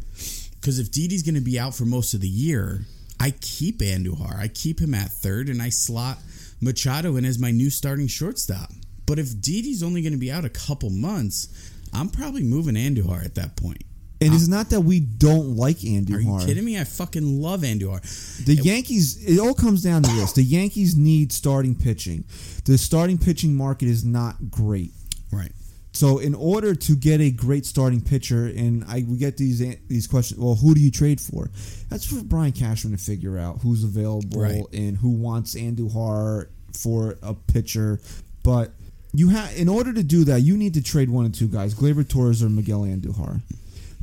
[0.61, 2.87] Because if Didi's going to be out for most of the year,
[3.20, 4.38] I keep Andujar.
[4.38, 6.18] I keep him at third and I slot
[6.61, 8.70] Machado in as my new starting shortstop.
[9.07, 11.48] But if Didi's only going to be out a couple months,
[11.92, 13.83] I'm probably moving Andujar at that point.
[14.20, 16.16] And it's not that we don't like Andujar.
[16.16, 16.81] Are you kidding me?
[16.81, 18.00] I fucking love Andujar.
[18.44, 20.33] The Yankees, it all comes down to this.
[20.33, 22.24] The Yankees need starting pitching.
[22.64, 24.92] The starting pitching market is not great.
[25.31, 25.53] Right.
[25.95, 30.07] So in order to get a great starting pitcher, and I we get these these
[30.09, 30.41] questions.
[30.41, 31.51] Well, who do you trade for?
[31.89, 34.63] That's for Brian Cashman to figure out who's available Right.
[34.73, 38.01] and who wants Andujar for a pitcher.
[38.43, 38.75] But
[39.13, 41.75] you have in order to do that, you need to trade one of two guys:
[41.75, 43.41] Gleyber Torres or Miguel Andujar.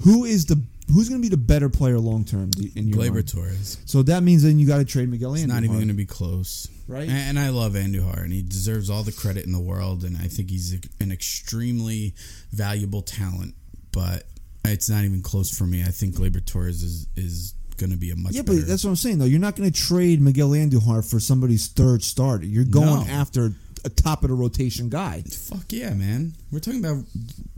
[0.04, 3.14] Who is the who's going to be the better player long term in your Gleyber
[3.16, 3.28] mind?
[3.30, 3.78] Torres.
[3.86, 5.48] So that means then you got to trade Miguel It's Andujar.
[5.48, 6.68] not even going to be close.
[6.88, 7.08] Right.
[7.08, 10.18] And, and I love Andujar, and he deserves all the credit in the world, and
[10.18, 12.14] I think he's an extremely
[12.52, 13.56] valuable talent,
[13.92, 14.24] but
[14.66, 15.82] it's not even close for me.
[15.84, 18.60] I think Gleyber Torres is, is going to be a much Yeah, better.
[18.60, 19.26] but that's what I'm saying though.
[19.26, 22.46] You're not going to trade Miguel Andujar for somebody's third starter.
[22.46, 23.12] You're going No.
[23.14, 25.22] after a top of the rotation guy.
[25.24, 26.34] Fuck yeah, man.
[26.52, 27.04] We're talking about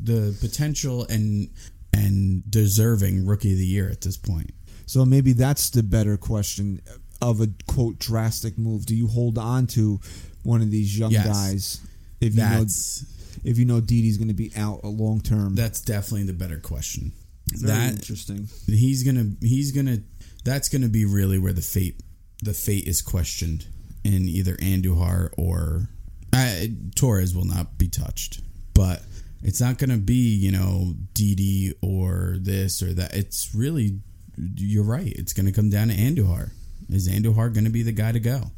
[0.02, 1.50] the potential and
[1.93, 4.51] and deserving rookie of the year at this point.
[4.86, 6.82] So maybe that's the better question
[7.21, 8.86] of a quote drastic move.
[8.86, 9.99] Do you hold on to
[10.43, 11.25] one of these young Yes.
[11.25, 11.82] guys
[12.19, 13.06] if you know That's
[13.43, 15.56] if you know Didi's going to be out a long term?
[15.56, 17.12] that's definitely the better question.
[17.51, 18.47] Very that interesting.
[18.67, 19.99] he's gonna he's gonna
[20.43, 22.01] that's gonna be really where the fate
[22.41, 23.65] the fate is questioned
[24.03, 25.88] in either Andujar or
[26.34, 26.63] uh,
[26.95, 28.41] Torres will not be touched,
[28.73, 29.01] but
[29.43, 33.13] it's not gonna be you know Didi or this or that.
[33.13, 33.99] It's really
[34.38, 35.13] you're right.
[35.15, 36.51] It's gonna come down to Andujar.
[36.89, 38.51] Is Andujar gonna be the guy to go?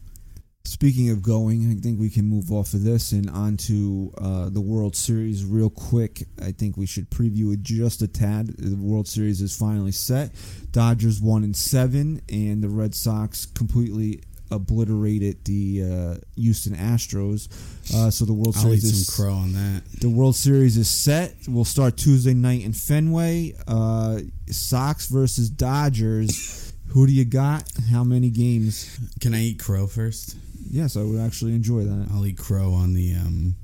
[0.65, 4.61] Speaking of going, I think we can move off of this and onto uh, the
[4.61, 6.23] World Series real quick.
[6.41, 8.47] I think we should preview it just a tad.
[8.47, 10.31] The World Series is finally set.
[10.71, 17.47] Dodgers one and seven, and the Red Sox completely obliterated the uh, Houston Astros.
[17.93, 19.83] Uh, so the World I'll Series is some crow on that.
[19.99, 21.35] the World Series is set.
[21.47, 23.55] We'll start Tuesday night in Fenway.
[23.67, 26.73] Uh, Sox versus Dodgers.
[26.89, 27.69] Who do you got?
[27.91, 28.97] How many games?
[29.19, 30.37] Can I eat crow first?
[30.69, 32.07] Yes, I would actually enjoy that.
[32.13, 33.55] I'll eat crow on the um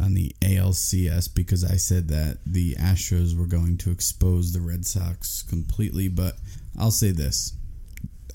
[0.00, 4.84] on the ALCS because I said that the Astros were going to expose the Red
[4.84, 6.36] Sox completely, but
[6.78, 7.52] I'll say this.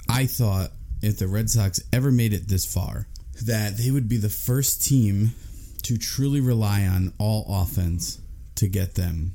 [0.09, 3.07] I thought if the Red Sox ever made it this far,
[3.43, 5.31] that they would be the first team
[5.83, 8.19] to truly rely on all offense
[8.55, 9.33] to get them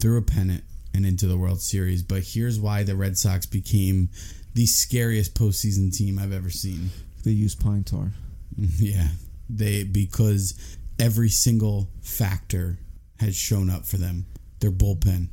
[0.00, 2.02] through a pennant and into the World Series.
[2.02, 4.08] But here's why the Red Sox became
[4.54, 6.90] the scariest postseason team I've ever seen.
[7.24, 8.12] They use pine tar.
[8.78, 9.08] Yeah,
[9.50, 12.78] they because every single factor
[13.20, 14.24] has shown up for them.
[14.60, 15.28] Their bullpen,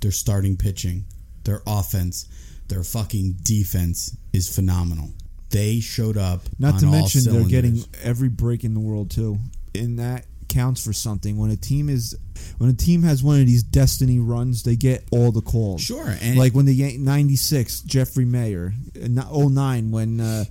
[0.00, 1.04] their starting pitching,
[1.44, 2.28] their offense,
[2.68, 5.10] their fucking defense is phenomenal.
[5.50, 6.40] They showed up.
[6.58, 9.38] Not to mention they're getting every break in the world too,
[9.74, 11.36] and that counts for something.
[11.36, 12.16] When a team is
[12.58, 15.82] when a team has one of these destiny runs, they get all the calls.
[15.82, 20.44] sure and like when the '96 Jeffrey Maier, uh, 09 when uh,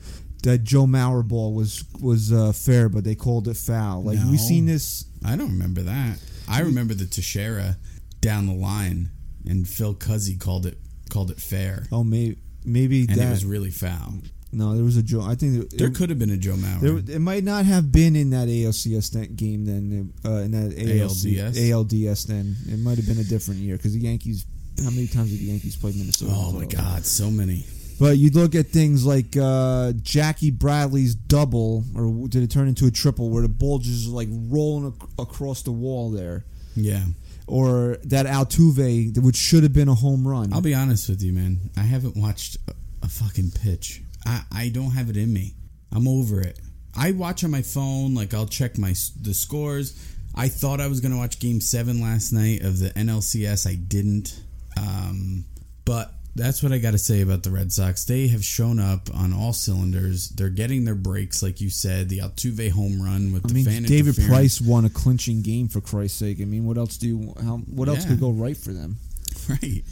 [0.44, 4.04] that Joe Mauer ball was was uh, fair, but they called it foul.
[4.04, 4.32] Like No.
[4.32, 5.06] we've seen this.
[5.26, 6.20] I don't remember that.
[6.48, 7.78] I remember the Teixeira
[8.22, 9.10] down the line,
[9.46, 10.78] and Phil Cuzzi called it
[11.14, 14.14] called it fair, Oh, maybe maybe and that it was really foul.
[14.52, 15.22] no, there was a Joe.
[15.22, 16.80] I think there, There could have been a Joe Mauer.
[17.06, 20.14] there, it might not have been in that ALCS game then.
[20.26, 21.58] Uh, in that ALC, ALDS?
[21.58, 24.46] ALDS then it might have been a different year because the Yankees.
[24.84, 26.32] How many times did the Yankees play Minnesota?
[26.36, 27.66] oh my God, so many.
[28.00, 32.88] But you look at things like uh, Jackie Bradley's double, or did it turn into
[32.88, 36.44] a triple, where the ball just like rolling ac- across the wall there,
[36.76, 37.04] Yeah.
[37.48, 40.54] Or that Altuve, which should have been a home run.
[40.54, 41.70] I'll be honest with you, man.
[41.78, 42.58] I haven't watched
[43.02, 44.02] a, fucking pitch.
[44.26, 45.56] I, I don't have it in me.
[45.92, 46.58] I'm over it.
[46.96, 48.16] I watch on my phone.
[48.16, 50.00] Like I'll check my the scores.
[50.36, 53.68] I thought I was gonna watch Game Seven last night of the NLCS.
[53.68, 54.40] I didn't.
[54.78, 55.46] Um,
[55.86, 58.06] but that's what I got to say about the Red Sox.
[58.06, 60.30] They have shown up on all cylinders.
[60.30, 62.10] They're getting their breaks, like you said.
[62.10, 64.16] The Altuve home run with I the mean, fan David.
[64.28, 66.42] Price won a clinching game for Christ's sake.
[66.42, 67.34] I mean, what else do you?
[67.44, 68.10] How, what else Yeah.
[68.12, 68.98] could go right for them?
[69.50, 69.84] right?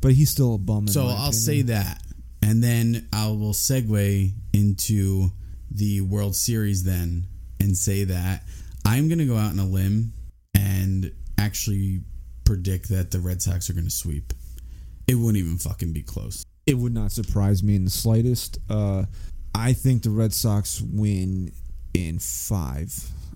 [0.00, 0.88] But he's still a bum.
[0.88, 1.32] So I'll opinion.
[1.32, 2.02] say that,
[2.42, 5.30] and then I will segue into
[5.70, 7.26] the World Series then,
[7.60, 8.42] and say that
[8.84, 10.12] I'm going to go out on a limb
[10.54, 12.00] and actually
[12.44, 14.32] predict that the Red Sox are going to sweep.
[15.12, 16.44] It wouldn't even fucking be close.
[16.66, 18.58] it would not surprise me in the slightest.
[18.70, 19.04] Uh,
[19.54, 21.52] I think the Red Sox win
[21.92, 22.92] in five.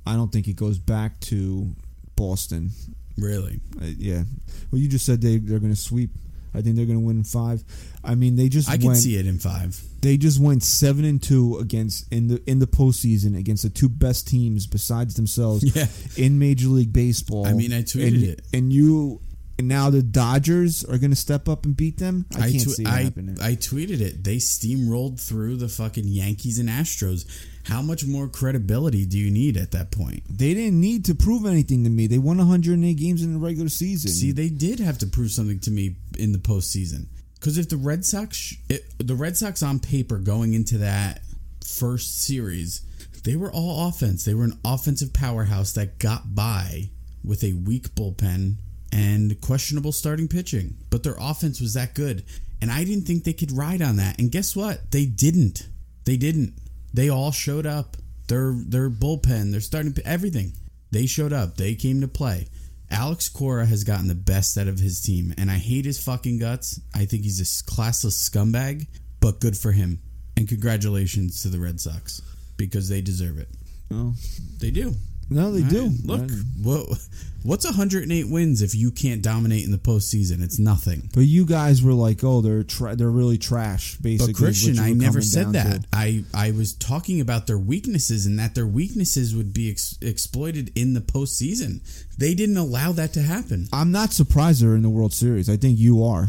[0.06, 1.74] I don't think it goes back to
[2.16, 2.70] Boston.
[3.18, 3.60] Really?
[3.80, 4.22] Uh, yeah.
[4.70, 6.10] Well, you just said they they're going to sweep.
[6.54, 7.62] I think they're going to win in five.
[8.02, 9.78] I mean, they just I can see it in five.
[10.00, 13.90] They just went seven and two against in the in the postseason against the two
[13.90, 15.86] best teams besides themselves Yeah.
[16.16, 17.46] in Major League Baseball.
[17.46, 18.42] I mean, I tweeted and, it.
[18.54, 19.20] and you
[19.58, 22.26] and now the Dodgers are going to step up and beat them.
[22.34, 23.38] I, can't tw- see it I, happening.
[23.40, 24.22] I tweeted it.
[24.22, 27.26] They steamrolled through the fucking Yankees and Astros.
[27.64, 30.22] How much more credibility do you need at that point?
[30.28, 32.06] They didn't need to prove anything to me.
[32.06, 34.10] They won 108 games in the regular season.
[34.10, 37.06] See, they did have to prove something to me in the postseason.
[37.34, 41.22] Because if the Red Sox, it, the Red Sox on paper going into that
[41.64, 42.82] first series,
[43.24, 44.24] they were all offense.
[44.24, 46.90] They were an offensive powerhouse that got by
[47.24, 48.56] with a weak bullpen
[48.92, 50.76] and questionable starting pitching.
[50.90, 52.24] But their offense was that good,
[52.60, 54.18] and I didn't think they could ride on that.
[54.18, 54.90] And guess what?
[54.90, 55.68] They didn't.
[56.04, 56.54] They didn't.
[56.94, 57.96] They all showed up.
[58.28, 60.52] Their their bullpen, their starting everything.
[60.90, 61.56] They showed up.
[61.56, 62.48] They came to play.
[62.90, 66.38] Alex Cora has gotten the best out of his team, and I hate his fucking
[66.38, 66.80] guts.
[66.94, 68.86] I think he's a classless scumbag,
[69.20, 70.00] but good for him.
[70.36, 72.20] And congratulations to the Red Sox
[72.56, 73.48] because they deserve it.
[73.92, 74.14] Oh.
[74.58, 74.94] They do.
[75.30, 75.82] No, they All do.
[75.88, 76.30] right, Look,
[76.62, 76.98] what,
[77.42, 80.42] what's 108 wins if you can't dominate in the postseason?
[80.42, 81.10] It's nothing.
[81.14, 84.92] But you guys were like, "Oh, they're tra- they're really trash." Basically, But Christian, I
[84.92, 85.82] never said that.
[85.82, 85.88] to.
[85.92, 90.70] I I was talking about their weaknesses and that their weaknesses would be ex- exploited
[90.76, 91.80] in the postseason.
[92.18, 93.68] They didn't allow that to happen.
[93.72, 95.48] I'm not surprised they're in the World Series.
[95.50, 96.28] I think you are.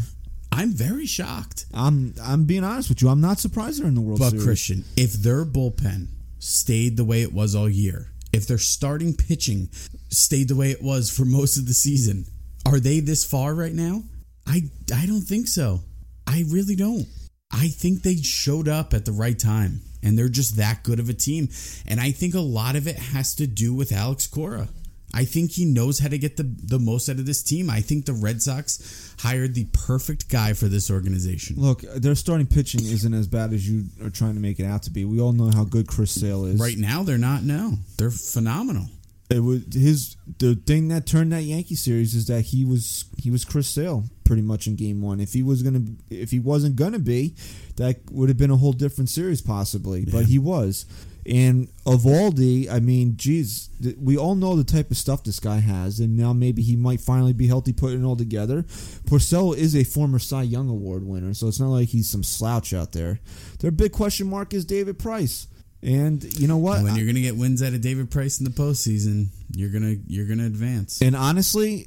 [0.50, 1.66] I'm very shocked.
[1.72, 3.08] I'm I'm being honest with you.
[3.10, 4.42] I'm not surprised they're in the World But Series.
[4.44, 6.08] But Christian, if their bullpen
[6.40, 9.68] stayed the way it was all year, if their starting pitching
[10.10, 12.24] stayed the way it was for most of the season,
[12.64, 14.04] are they this far right now?
[14.46, 14.62] I
[14.94, 15.80] I don't think so.
[16.26, 17.06] I really don't.
[17.50, 21.08] I think they showed up at the right time and they're just that good of
[21.08, 21.48] a team.
[21.86, 24.68] And I think a lot of it has to do with Alex Cora.
[25.14, 27.70] I think he knows how to get the, the most out of this team.
[27.70, 31.56] I think the Red Sox hired the perfect guy for this organization.
[31.58, 34.82] Look, their starting pitching isn't as bad as you are trying to make it out
[34.82, 35.04] to be.
[35.04, 36.60] We all know how good Chris Sale is.
[36.60, 37.42] Right now, they're not.
[37.42, 38.86] No, they're phenomenal.
[39.30, 43.30] It was his the thing that turned that Yankee series is that he was he
[43.30, 45.20] was Chris Sale pretty much in game one.
[45.20, 47.34] If he was gonna if he wasn't gonna be,
[47.76, 50.06] that would have been a whole different series possibly.
[50.06, 50.86] But he was.
[51.28, 53.68] And Eovaldi, I mean, geez,
[54.00, 57.00] we all know the type of stuff this guy has, and now maybe he might
[57.02, 58.62] finally be healthy putting it all together.
[58.62, 62.72] Porcello is a former Cy Young Award winner, so it's not like he's some slouch
[62.72, 63.20] out there.
[63.60, 65.48] Their big question mark is David Price.
[65.82, 66.82] And you know what?
[66.82, 70.26] When you're gonna get wins out of David Price in the postseason, you're gonna you're
[70.26, 71.00] gonna advance.
[71.02, 71.86] And honestly,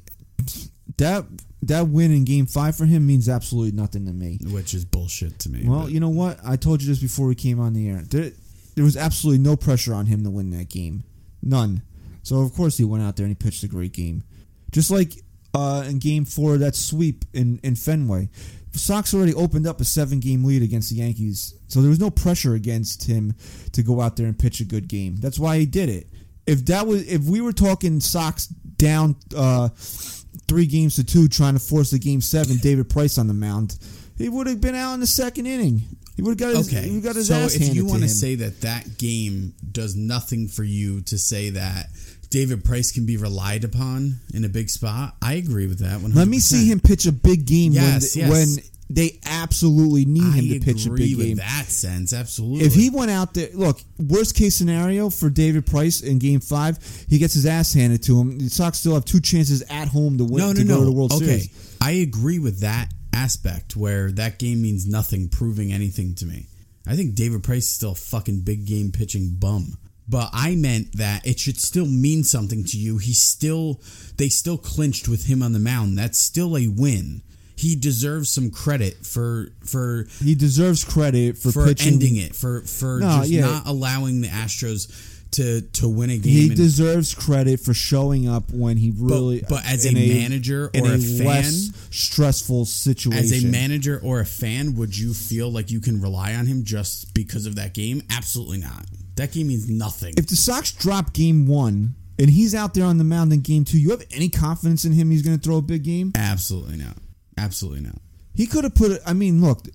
[0.96, 1.26] that
[1.62, 4.38] that win in Game Five for him means absolutely nothing to me.
[4.44, 5.64] which is bullshit to me.
[5.68, 6.38] Well, but- you know what?
[6.44, 8.02] I told you this before we came on the air.
[8.08, 8.32] There,
[8.74, 11.04] there was absolutely no pressure on him to win that game,
[11.42, 11.82] none.
[12.22, 14.22] So of course he went out there and he pitched a great game,
[14.70, 15.12] just like
[15.54, 18.28] uh, in Game Four that sweep in in Fenway.
[18.74, 22.10] Sox already opened up a seven game lead against the Yankees, so there was no
[22.10, 23.34] pressure against him
[23.72, 25.16] to go out there and pitch a good game.
[25.16, 26.08] That's why he did it.
[26.46, 31.54] If that was if we were talking Sox down uh, three games to two, trying
[31.54, 33.78] to force the game seven, David Price on the mound,
[34.16, 35.82] he would have been out in the second inning.
[36.16, 36.86] He would have got his, okay.
[36.88, 40.48] he got his so ass if you want to say that that game does nothing
[40.48, 41.86] for you to say that
[42.28, 46.00] David Price can be relied upon in a big spot, I agree with that.
[46.00, 46.14] 100%.
[46.14, 48.30] Let me see him pitch a big game Yes, when yes.
[48.30, 51.36] when they absolutely need I him to pitch a agree big with game.
[51.38, 52.12] that sense.
[52.12, 52.66] Absolutely.
[52.66, 56.78] If he went out there, look, worst case scenario for David Price in Game Five,
[57.08, 58.38] he gets his ass handed to him.
[58.38, 60.74] The Sox still have two chances at home to win no, no, to no.
[60.74, 61.76] go to the World okay, Series.
[61.80, 66.46] I agree with that aspect where that game means nothing, proving anything to me.
[66.86, 69.78] I think David Price is still a fucking big game pitching bum.
[70.08, 72.98] But I meant that it should still mean something to you.
[72.98, 73.80] He still,
[74.16, 75.96] they still clinched with him on the mound.
[75.96, 77.22] That's still a win.
[77.54, 81.92] He deserves some credit for for He deserves credit for, for pitching.
[81.94, 83.42] ending it for for No, just yeah.
[83.42, 84.90] not allowing the Astros
[85.32, 86.32] to to win a game.
[86.32, 89.44] He and- deserves credit for showing up when he really.
[89.48, 93.18] but as in a manager in or a a fan- less stressful situation.
[93.24, 96.64] as a manager or a fan, would you feel like you can rely on him
[96.64, 98.02] just because of that game?
[98.10, 98.86] Absolutely not.
[99.16, 100.14] That game means nothing.
[100.16, 103.64] if the Sox drop game one and he's out there on the mound in game
[103.64, 105.10] two, you have any confidence in him?
[105.10, 106.12] He's going to throw a big game.
[106.14, 106.96] Absolutely not.
[107.36, 107.96] Absolutely not.
[108.34, 109.02] He could have put it.
[109.06, 109.66] I mean, look,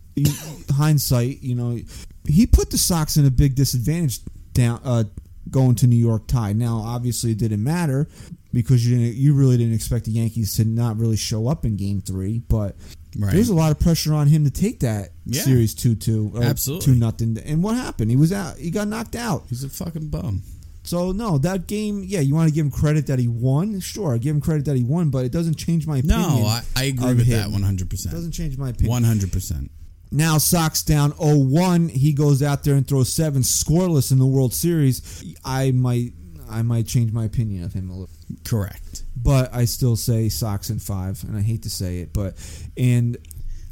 [0.72, 1.80] hindsight, you know,
[2.28, 4.20] he put the Sox in a big disadvantage
[4.54, 5.04] down uh,
[5.50, 6.56] going to New York tied.
[6.58, 8.08] Now, obviously, it didn't matter
[8.54, 9.16] because you didn't.
[9.16, 12.76] You really didn't expect the Yankees to not really show up in Game Three, but.
[13.20, 13.34] Right.
[13.34, 15.42] There's a lot of pressure on him to take that Yeah.
[15.42, 16.86] series two two uh, Absolutely.
[16.86, 17.38] two nothing.
[17.44, 18.12] And what happened?
[18.12, 18.58] He was out.
[18.58, 19.46] He got knocked out.
[19.50, 20.44] He's a fucking bum.
[20.84, 23.80] So no, that game, yeah, you want to give him credit that he won.
[23.80, 26.22] Sure, I give him credit that he won, but it doesn't change my opinion.
[26.22, 27.40] No, I, I agree with him.
[27.40, 28.14] that one hundred percent.
[28.14, 28.92] doesn't change my opinion.
[28.92, 29.72] One hundred percent.
[30.12, 31.90] Now Sox down 0-1.
[31.92, 35.36] He goes out there and throws seven scoreless in the World Series.
[35.44, 36.14] I might,
[36.50, 39.04] I might change my opinion of him a little, Correct.
[39.16, 42.36] but I still say Sox in five, and I hate to say it, but
[42.78, 43.18] and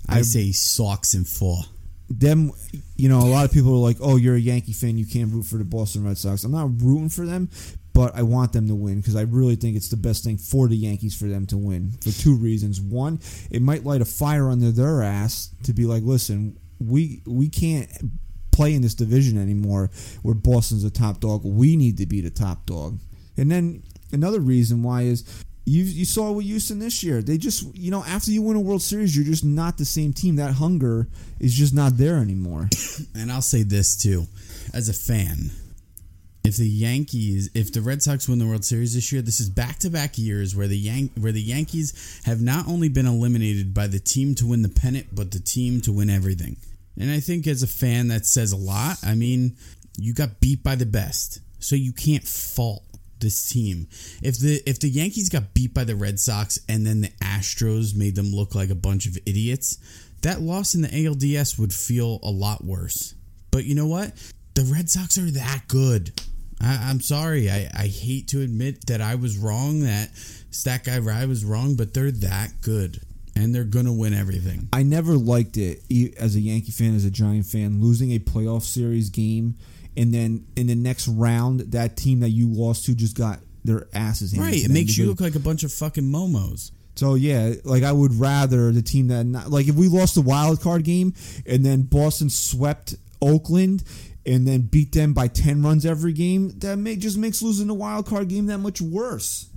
[0.10, 1.60] I, say socks and four.
[2.10, 2.52] them,
[2.98, 5.32] you know, a lot of people are like, "Oh, you're a Yankee fan, you can't
[5.34, 7.50] root for the Boston Red Sox." I'm not rooting for them,
[7.96, 10.68] but I want them to win because I really think it's the best thing for
[10.68, 12.82] the Yankees for them to win for two reasons.
[12.82, 17.50] One, it might light a fire under their ass to be like, "Listen, we we
[17.50, 17.90] can't."
[18.52, 19.92] Play in this division anymore
[20.22, 21.44] where Boston's the top dog.
[21.44, 23.02] We need to be the top dog.
[23.36, 23.84] And then
[24.14, 25.26] another reason why is
[25.66, 27.22] you you saw with Houston this year.
[27.22, 30.14] They just you know after you win a World Series, you're just not the same
[30.14, 30.38] team.
[30.38, 32.70] That hunger is just not there anymore.
[33.14, 34.28] And I'll say this too,
[34.74, 35.52] as a fan,
[36.46, 39.50] if the Yankees, if the Red Sox win the World Series this year, this is
[39.50, 44.00] back-to-back years where the Yan- where the Yankees have not only been eliminated by the
[44.00, 46.58] team to win the pennant, but the team to win everything.
[47.00, 48.98] And I think as a fan, that says a lot.
[49.04, 49.58] I mean,
[49.98, 52.84] you got beat by the best, so you can't fault
[53.20, 53.88] this team.
[54.22, 57.96] If the if the Yankees got beat by the Red Sox and then the Astros
[57.96, 59.80] made them look like a bunch of idiots,
[60.22, 63.16] that loss in the ALDS would feel a lot worse.
[63.50, 64.14] But you know what?
[64.54, 66.12] The Red Sox are that good.
[66.62, 67.50] I, I'm sorry.
[67.50, 70.10] I, I hate to admit that I was wrong, that
[70.52, 73.02] Stat Guy Rye was wrong, but they're that good.
[73.38, 74.70] And they're going to win everything.
[74.72, 75.82] I never liked it
[76.18, 79.56] as a Yankee fan, as a Giant fan, losing a playoff series game,
[79.98, 83.88] and then in the next round, that team that you lost to just got their
[83.94, 84.52] asses handed.
[84.52, 84.64] Right.
[84.64, 86.72] It makes you look like a bunch of fucking momos.
[86.96, 90.22] So yeah, like I would rather the team that not, like if we lost the
[90.22, 91.14] wild card game
[91.46, 93.84] and then Boston swept Oakland
[94.26, 97.74] and then beat them by ten runs every game, that may, just makes losing the
[97.74, 99.50] wild card game that much worse.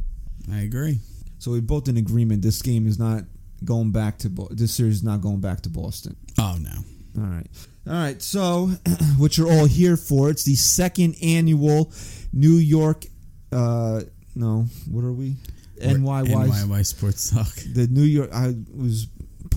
[0.53, 1.01] I agree.
[1.39, 2.43] So we're both in agreement.
[2.43, 3.25] This game is not
[3.65, 6.17] going back to Bo- this series is not going back to Boston.
[6.39, 7.23] Oh, no.
[7.23, 7.47] All right.
[7.87, 8.21] All right.
[8.23, 8.67] So,
[9.19, 11.93] what you're all here for, it's the second annual
[12.33, 13.05] New York,
[13.53, 14.03] uh,
[14.35, 15.35] no, what are we?
[15.81, 16.27] NYY.
[16.27, 17.53] NYY Sports Talk.
[17.73, 19.07] The New York, I was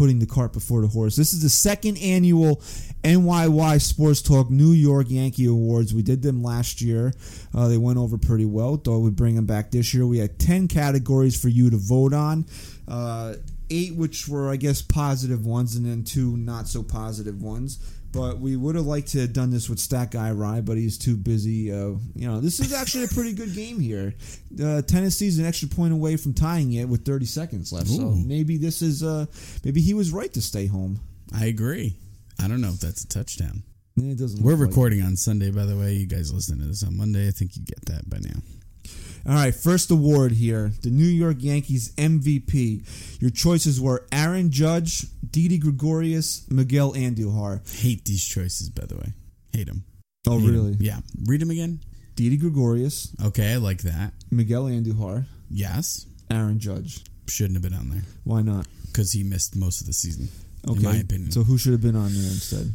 [0.02, 1.16] putting the cart before the horse.
[1.16, 2.56] This is the second annual
[3.04, 5.94] NYY Sports Talk New York Yankee Awards.
[5.94, 7.14] We did them last year.
[7.54, 8.78] Uh, they went over pretty well.
[8.78, 10.08] Thought we'd bring them back this year.
[10.08, 12.48] We had 10 categories for you to vote on.
[12.88, 13.36] Uh,
[13.70, 17.78] eight which were, I guess, positive ones, and then two not so positive ones.
[18.12, 20.98] But we would have liked to have done this with Stat Guy Rye, but he's
[20.98, 21.72] too busy.
[21.72, 24.14] Uh, you know, this is actually a pretty good game here.
[24.62, 27.88] Uh, Tennessee's an extra point away from tying it with 30 seconds left.
[27.88, 29.28] So maybe this is, uh,
[29.64, 31.00] maybe he was right to stay home.
[31.34, 31.96] I agree.
[32.42, 33.64] I don't know if that's a touchdown.
[33.98, 34.42] It doesn't.
[34.44, 35.94] We're look like recording on Sunday, by the way.
[35.94, 37.28] You guys listening to this on Monday.
[37.28, 38.40] I think you get that by now.
[39.28, 43.20] All right, first award here the New York Yankees MVP.
[43.22, 47.62] Your choices were Aaron Judge, Didi Gregorius, Miguel Andujar.
[47.82, 49.14] Hate these choices, by the way.
[49.54, 49.84] Hate them.
[50.28, 50.76] Oh, really?
[50.80, 51.00] Yeah.
[51.26, 51.82] Read them again.
[52.16, 54.14] Didi Gregorius, Okay, I like that.
[54.32, 56.06] Miguel Andujar, Yes.
[56.30, 57.04] Aaron Judge.
[57.28, 58.68] Shouldn't have been on there Why not?
[58.88, 60.30] because he missed most of the season.
[60.68, 60.78] Okay.
[60.78, 61.32] In my opinion.
[61.32, 62.74] So who should have been on there instead?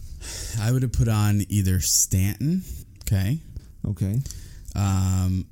[0.60, 2.62] I would have put on either Stanton.
[3.02, 3.38] Okay.
[3.86, 4.20] Okay.
[4.74, 5.46] Um,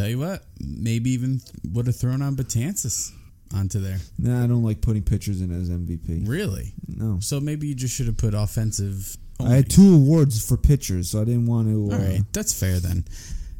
[0.00, 1.40] tell you what, maybe even
[1.72, 3.12] would have thrown on Betances
[3.54, 3.98] onto there.
[4.18, 6.28] Nah, I don't like putting pitchers in as MVP.
[6.28, 6.72] Really?
[6.88, 7.18] No.
[7.20, 9.16] So maybe you just should have put offensive.
[9.40, 11.90] I had two awards for pitchers, so I didn't want to.
[11.90, 13.04] Uh, All right, that's fair then.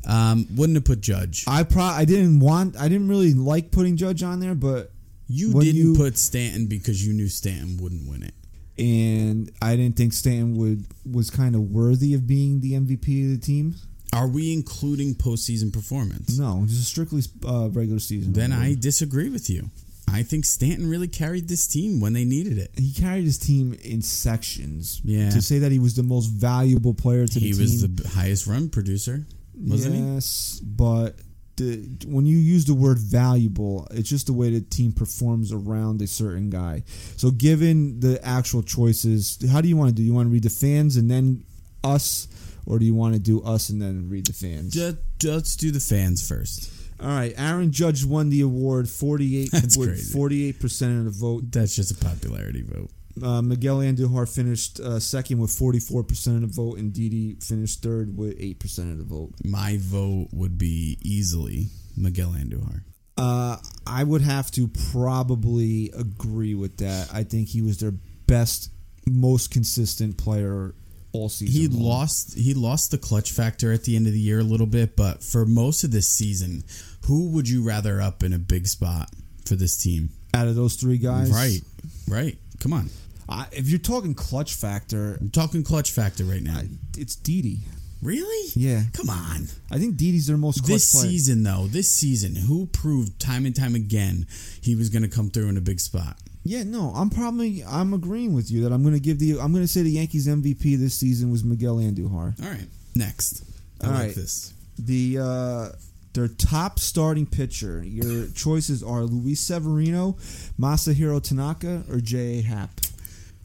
[0.06, 1.44] Um, wouldn't have put Judge.
[1.46, 4.92] I pro I didn't want I didn't really like putting Judge on there, but
[5.28, 8.34] You didn't you- put Stanton because you knew Stanton wouldn't win it.
[8.78, 13.40] and I didn't think Stanton would was kind of worthy of being the MVP of
[13.40, 13.74] the team.
[14.12, 16.36] Are we including postseason performance?
[16.38, 18.32] No, just strictly uh, regular season.
[18.32, 19.70] Then I disagree with you.
[20.12, 22.72] I think Stanton really carried this team when they needed it.
[22.76, 25.00] he carried his team in sections.
[25.04, 25.30] Yeah.
[25.30, 27.66] To say that he was the most valuable player to He the team.
[27.66, 29.24] He was the highest run producer.
[29.56, 30.00] wasn't he?
[30.14, 31.14] yes, but
[31.56, 36.02] the, when you use the word valuable, it's just the way the team performs around
[36.02, 36.82] a certain guy.
[37.16, 40.02] So, given the actual choices, how do you want to do?
[40.02, 41.44] You want to read the fans and then
[41.84, 42.26] us,
[42.66, 44.72] or do you want to do us and then read the fans?
[44.72, 46.72] Just, let's do the fans first.
[47.00, 49.50] All right, Aaron Judge won the award, forty-eight.
[49.52, 50.12] That's crazy.
[50.12, 51.44] Forty-eight percent of the vote.
[51.50, 52.90] That's just a popularity vote.
[53.22, 57.82] Uh, Miguel Andujar finished uh, second with forty-four percent of the vote, and Didi finished
[57.82, 59.32] third with eight percent of the vote.
[59.44, 62.82] My vote would be easily Miguel Andujar.
[63.16, 63.56] Uh,
[63.86, 67.08] I would have to probably agree with that.
[67.12, 67.92] I think he was their
[68.26, 68.70] best,
[69.06, 70.74] most consistent player
[71.12, 71.60] all season.
[71.60, 71.82] He long.
[71.82, 74.96] lost he lost the clutch factor at the end of the year a little bit,
[74.96, 76.64] but for most of this season,
[77.06, 79.10] who would you rather up in a big spot
[79.46, 80.10] for this team?
[80.32, 81.28] out of those three guys.
[81.30, 81.60] Right.
[82.08, 82.38] Right.
[82.60, 82.88] Come on.
[83.28, 86.60] I, if you're talking clutch factor, I'm talking clutch factor right now.
[86.96, 87.58] it's Didi.
[88.00, 88.50] really?
[88.54, 89.46] Yeah, Come on.
[89.70, 91.08] I think Didi's their most clutch This player.
[91.10, 94.26] season though, this season, who proved time and time again
[94.62, 96.16] he was going to come through in a big spot?
[96.42, 99.52] Yeah, no, I'm probably I'm agreeing with you that I'm going to give the I'm
[99.52, 102.42] going to say the Yankees MVP this season was Miguel Andujar.
[102.42, 102.66] All right.
[102.94, 103.44] Next.
[103.82, 104.14] I All like right.
[104.14, 104.52] this.
[104.78, 105.68] The uh,
[106.14, 107.82] their top starting pitcher.
[107.84, 110.12] Your choices are Luis Severino,
[110.58, 112.42] Masahiro Tanaka, or J.A.
[112.42, 112.70] Happ.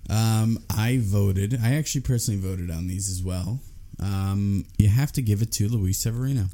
[0.10, 1.60] Um, I voted.
[1.62, 3.60] I actually personally voted on these as well.
[4.00, 6.46] Um, you have to give it to Luis Severino.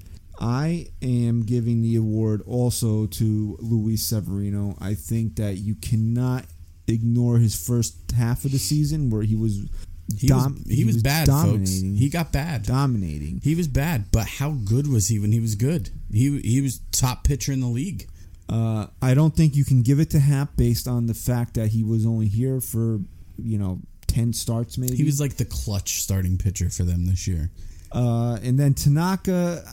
[0.42, 4.76] I am giving the award also to Luis Severino.
[4.82, 6.46] I think that you cannot
[6.88, 9.70] ignore his first half of the season where he was
[10.18, 11.70] He dom- was he, was, bad, folks.
[11.70, 12.64] He got bad.
[12.64, 13.40] dominating.
[13.44, 15.92] He was bad, but how good was he when he was good?
[16.12, 18.08] He he was top pitcher in the league.
[18.50, 21.68] Uh, I don't think you can give it to Happ based on the fact that
[21.70, 23.00] he was only here for
[23.38, 24.96] you know ten starts maybe.
[24.98, 27.52] He was like the clutch starting pitcher for them this year.
[27.94, 29.64] uh, and then Tanaka,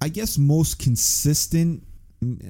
[0.00, 1.82] I guess most consistent.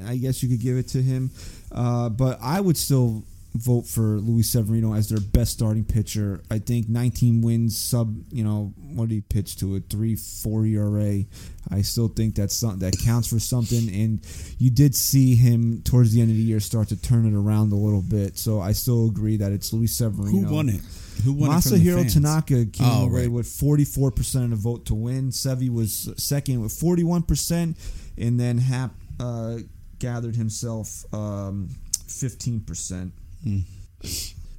[0.06, 1.30] I guess you could give it to him,
[1.70, 3.24] uh, but I would still
[3.54, 6.42] vote for Luis Severino as their best starting pitcher.
[6.50, 8.16] I think 19 wins, sub.
[8.32, 11.24] You know what did he pitch to a three four ERA.
[11.70, 13.88] I still think that's something that counts for something.
[13.94, 14.20] And
[14.58, 17.72] you did see him towards the end of the year start to turn it around
[17.72, 18.38] a little bit.
[18.38, 20.48] So I still agree that it's Luis Severino.
[20.48, 20.80] Who won it?
[21.24, 22.12] Who won it from the Masahiro?
[22.12, 23.30] Tanaka came Oh, away right.
[23.32, 25.30] with 44% of the vote to win.
[25.30, 27.76] Sevi was second with 41%,
[28.18, 29.58] and then Happ uh,
[29.98, 31.68] gathered himself um,
[32.06, 33.10] 15%.
[33.44, 33.58] Hmm.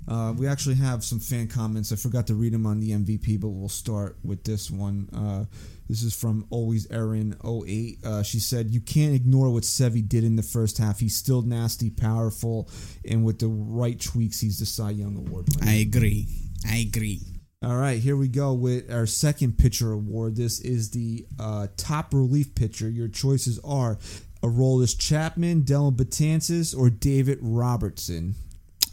[0.07, 1.91] Uh, we actually have some fan comments.
[1.91, 5.07] I forgot to read them on the MVP, but we'll start with this one.
[5.16, 5.45] Uh,
[5.88, 7.99] this is from Always Erin 08.
[8.03, 10.99] Uh, she said, You can't ignore what Sevi did in the first half.
[10.99, 12.68] He's still nasty, powerful,
[13.07, 15.72] and with the right tweaks, he's the Cy Young Award winner.
[15.72, 16.28] I agree.
[16.68, 17.22] I agree.
[17.64, 20.36] All right, here we go with our second pitcher award.
[20.36, 22.89] This is the uh, top relief pitcher.
[22.89, 23.99] Your choices are
[24.41, 28.34] Aroldis Chapman, Dellin Betances, or David Robertson.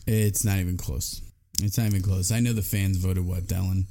[0.07, 1.23] It's not even close.
[1.63, 2.31] It's not even close.
[2.31, 3.87] I know the fans voted what, Dellen?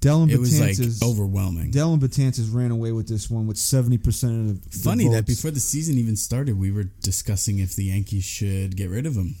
[0.00, 0.76] Dylan It was like
[1.08, 1.70] overwhelming.
[1.70, 5.26] Dellin Betances ran away with this one with seventy percent of the, the Funny that
[5.26, 9.14] before the season even started, we were discussing if the Yankees should get rid of
[9.14, 9.36] him,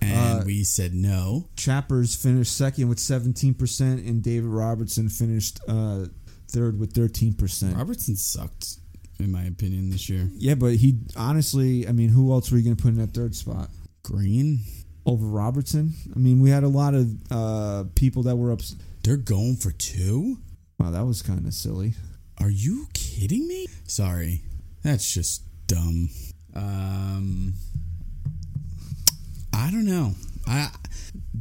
[0.00, 1.48] and Uh, we said no.
[1.56, 6.06] Chappers finished second with seventeen percent, and David Robertson finished uh,
[6.50, 7.76] third with thirteen percent.
[7.76, 8.76] Robertson sucked,
[9.18, 10.28] in my opinion, this year.
[10.34, 13.14] Yeah, but he honestly, I mean, who else were you going to put in that
[13.14, 13.68] third spot?
[14.02, 14.60] Green,
[15.04, 15.92] over Robertson.
[16.14, 18.60] I mean, we had a lot of uh, people that were up.
[19.02, 20.38] they're going for two.
[20.78, 21.94] Wow, that was kind of silly.
[22.40, 23.66] Are you kidding me?
[23.86, 24.42] Sorry,
[24.82, 26.08] that's just dumb.
[26.54, 27.54] Um,
[29.58, 30.12] I don't know.
[30.46, 30.68] I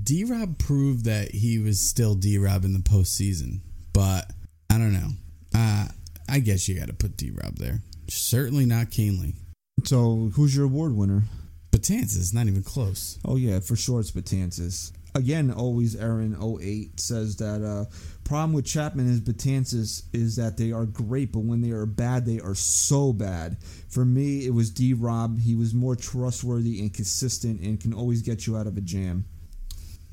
[0.03, 3.59] D Rob proved that he was still D Rob in the postseason,
[3.93, 4.31] but
[4.71, 5.09] I don't know.
[5.53, 5.87] Uh,
[6.27, 7.79] I guess you got to put D Rob there.
[8.09, 9.35] Certainly not Kahnle.
[9.83, 11.23] So, who's your award winner?
[11.71, 13.19] Betances not even close.
[13.23, 14.91] Oh yeah, for sure it's Betances.
[15.13, 17.85] Again, always Aaron 08 says that uh,
[18.27, 22.25] problem with Chapman is Betances is that they are great, but when they are bad,
[22.25, 23.57] they are so bad.
[23.87, 24.93] For me, it was D.
[24.93, 25.39] Rob.
[25.39, 29.25] He was more trustworthy and consistent, and can always get you out of a jam.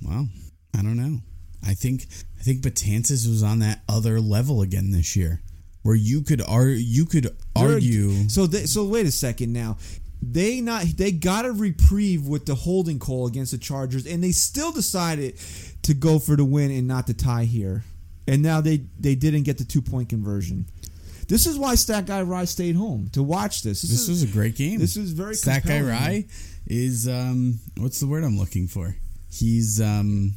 [0.01, 0.29] Well,
[0.77, 1.21] I don't know.
[1.67, 2.07] I think
[2.39, 5.43] I think Betances was on that other level again this year,
[5.83, 8.29] where you could ar- you could argue.
[8.29, 9.77] So they, so wait a second now.
[10.23, 14.33] They not they got a reprieve with the holding call against the Chargers, and they
[14.33, 15.37] still decided
[15.83, 17.83] to go for the win and not the tie here.
[18.27, 20.67] And now they they didn't get the two point conversion.
[21.29, 23.81] This is why Stat Guy Rye stayed home to watch this.
[23.83, 24.79] This, This is, was a great game.
[24.79, 25.81] this is very That guy.
[25.81, 26.25] Rye
[26.67, 28.97] is um what's the word I'm looking for?
[29.31, 30.35] He's um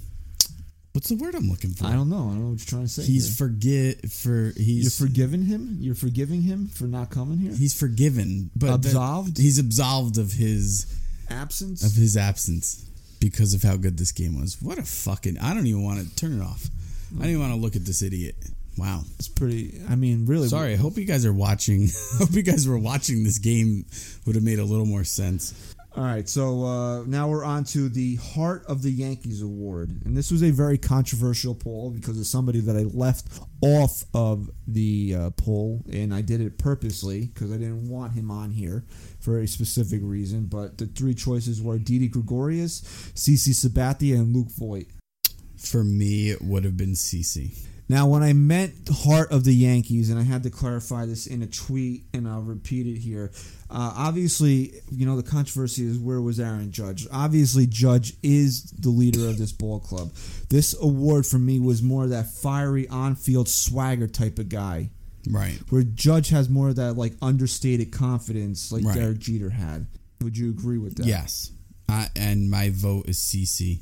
[0.94, 1.86] What's the word I'm looking for?
[1.86, 2.16] I don't know.
[2.30, 3.04] I don't know what you're trying to say.
[3.04, 3.48] He's here.
[3.48, 5.78] forget for he's You're forgiving him.
[5.80, 7.52] You're forgiving him for not coming here.
[7.54, 9.38] he's forgiven, but Absolved?
[9.38, 10.88] he's absolved of his
[11.30, 11.84] Absence.
[11.86, 12.84] of his absence
[13.20, 14.60] because of how good this game was.
[14.62, 15.38] What a fucking!
[15.40, 16.68] I don't even want to turn it off.
[17.22, 18.36] I even want to look at this idiot.
[18.78, 19.02] Wow.
[19.18, 19.82] it's pretty.
[19.90, 20.48] I mean, really.
[20.48, 20.74] Sorry.
[20.74, 21.90] I hope you guys are watching.
[22.20, 23.86] hope you guys were watching this game.
[24.26, 25.76] Would have made a little more sense.
[25.98, 30.16] All right, so uh, now we're on to the Heart of the Yankees award, and
[30.16, 35.16] this was a very controversial poll because of somebody that I left off of the
[35.18, 38.86] uh, poll, and I did it purposely because I didn't want him on here
[39.20, 40.46] for a specific reason.
[40.46, 42.82] But the three choices were Didi Gregorius,
[43.16, 44.86] CC Sabathia, and Luke Voit.
[45.58, 47.58] For me, it would have been CC.
[47.90, 51.42] Now, when I meant heart of the Yankees, and I had to clarify this in
[51.42, 53.32] a tweet, and I'll repeat it here.
[53.70, 57.08] Uh, obviously, you know, the controversy is where was Aaron Judge?
[57.14, 60.12] Obviously, Judge is the leader of this ball club.
[60.50, 64.90] This award for me was more of that fiery on field swagger type of guy,
[65.30, 65.58] Right.
[65.70, 68.96] where Judge has more of that like understated confidence like Right.
[68.96, 69.88] Derek Jeter had.
[70.22, 71.06] Would you agree with that?
[71.06, 71.52] Yes.
[71.88, 73.80] I, and my vote is CC.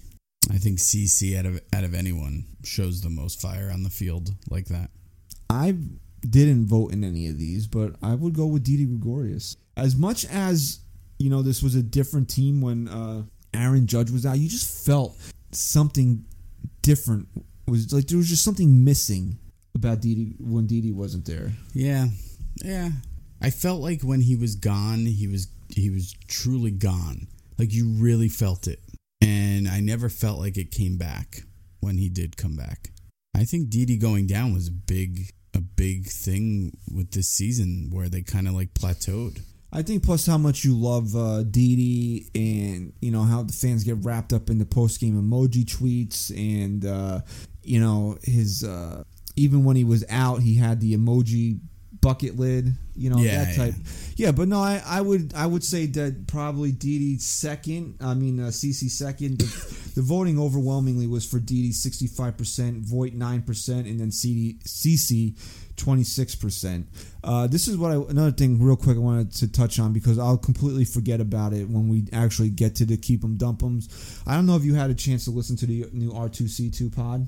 [0.51, 4.33] I think CC out of out of anyone shows the most fire on the field
[4.49, 4.89] like that.
[5.49, 5.75] I
[6.21, 9.57] didn't vote in any of these, but I would go with Didi Gregorius.
[9.77, 10.79] As much as
[11.17, 13.23] you know, this was a different team when uh,
[13.53, 14.37] Aaron Judge was out.
[14.37, 15.17] You just felt
[15.51, 16.25] something
[16.81, 17.27] different.
[17.67, 19.37] It was like there was just something missing
[19.73, 21.51] about Didi when Didi wasn't there.
[21.73, 22.07] Yeah.
[22.63, 22.89] Yeah.
[23.41, 27.27] I felt like when he was gone, he was he was truly gone.
[27.57, 28.79] Like you really felt it.
[29.21, 31.43] And I never felt like it came back
[31.79, 32.89] when he did come back.
[33.35, 38.09] I think Didi going down was a big a big thing with this season where
[38.09, 39.41] they kind of like plateaued.
[39.71, 43.83] I think plus how much you love uh, Didi and you know how the fans
[43.83, 47.21] get wrapped up in the post game emoji tweets and uh,
[47.61, 49.03] you know his uh,
[49.35, 51.59] even when he was out he had the emoji
[52.05, 53.73] bucket lid you know Yeah, that type
[54.15, 54.31] yeah.
[54.31, 58.49] but no I, I would I would say that probably Didi second I mean uh,
[58.59, 59.45] CC second the,
[59.95, 65.35] the voting overwhelmingly was for Didi 65% Voit 9% and then CD, CC
[65.77, 66.85] 26%.
[67.23, 70.17] Uh, this is what I another thing real quick I wanted to touch on because
[70.19, 73.89] I'll completely forget about it when we actually get to the keep 'em dump 'ems.
[74.25, 77.27] I don't know if you had a chance to listen to the new R2C2 pod.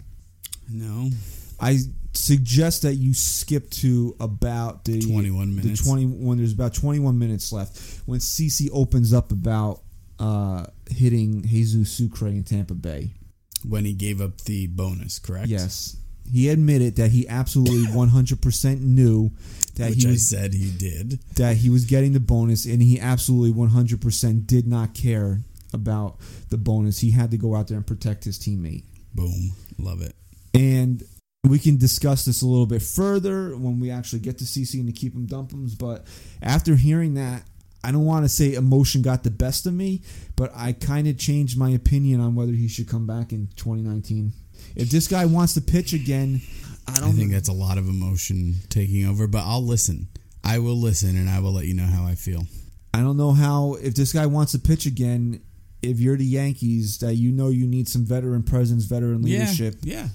[0.69, 1.09] No.
[1.59, 1.79] I
[2.17, 5.81] suggest that you skip to about the 21 minutes.
[5.81, 9.81] The 20 when there's about 21 minutes left when CC opens up about
[10.19, 13.11] uh, hitting Jesus Sucre in Tampa Bay.
[13.67, 15.47] When he gave up the bonus, correct?
[15.47, 15.97] Yes.
[16.31, 19.31] He admitted that he absolutely 100% knew
[19.75, 21.19] that Which he I said he did.
[21.35, 25.39] that he was getting the bonus and he absolutely 100% did not care
[25.73, 26.17] about
[26.49, 26.99] the bonus.
[26.99, 28.83] He had to go out there and protect his teammate.
[29.13, 29.51] Boom.
[29.77, 30.15] Love it.
[30.53, 31.03] And
[31.47, 34.87] we can discuss this a little bit further when we actually get to CC and
[34.87, 35.75] to keep him dump 'ems.
[35.75, 36.05] But
[36.41, 37.43] after hearing that,
[37.83, 40.01] I don't want to say emotion got the best of me,
[40.35, 44.33] but I kind of changed my opinion on whether he should come back in 2019.
[44.75, 46.41] If this guy wants to pitch again,
[46.87, 50.07] I I don't think that's a lot of emotion taking over, but I'll listen.
[50.43, 52.47] I will listen and I will let you know how I feel.
[52.93, 55.41] I don't know how if this guy wants to pitch again.
[55.83, 59.75] If you're the Yankees, that you know you need some veteran presence, veteran leadership.
[59.83, 60.07] Yeah.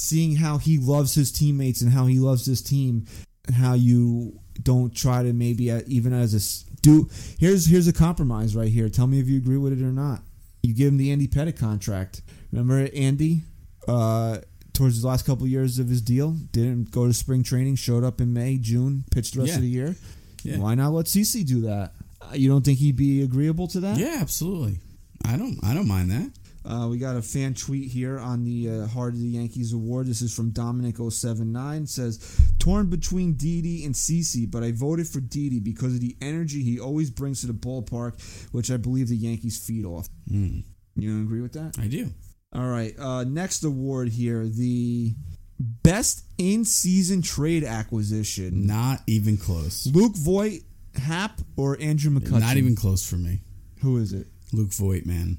[0.00, 3.06] Seeing how he loves his teammates and how he loves his team,
[3.46, 7.08] and how you don't try to maybe uh, even as a do.
[7.38, 8.88] Here's here's a compromise right here.
[8.88, 10.22] Tell me if you agree with it or not.
[10.62, 12.22] You give him the Andy Pettitte contract.
[12.52, 13.42] Remember Andy?
[13.86, 14.38] Uh,
[14.74, 18.04] towards the last couple of years of his deal, didn't go to spring training, showed
[18.04, 19.56] up in May, June, pitched the rest Yeah.
[19.56, 19.96] of the year.
[20.44, 20.58] Yeah.
[20.58, 21.94] Why not let CC do that?
[22.20, 23.98] Uh, You don't think he'd be agreeable to that?
[23.98, 24.78] Yeah, absolutely.
[25.24, 26.30] I don't I don't mind that.
[26.68, 30.06] Uh, we got a fan tweet here on the uh, Heart of the Yankees award.
[30.06, 31.88] This is from Dominic079.
[31.88, 36.62] Says, torn between Didi and CC, but I voted for Didi because of the energy
[36.62, 38.20] he always brings to the ballpark,
[38.52, 40.08] which I believe the Yankees feed off.
[40.30, 40.64] Mm,
[40.96, 41.78] You agree with that?
[41.80, 42.10] I do.
[42.54, 42.94] All right.
[42.98, 45.14] Uh, next award here the
[45.58, 48.66] best in season trade acquisition.
[48.66, 49.86] Not even close.
[49.86, 50.60] Luke Voit,
[50.94, 52.40] Happ, or Andrew McCutchen?
[52.40, 53.40] Not even close for me.
[53.80, 54.26] Who is it?
[54.52, 55.38] Luke Voit, man.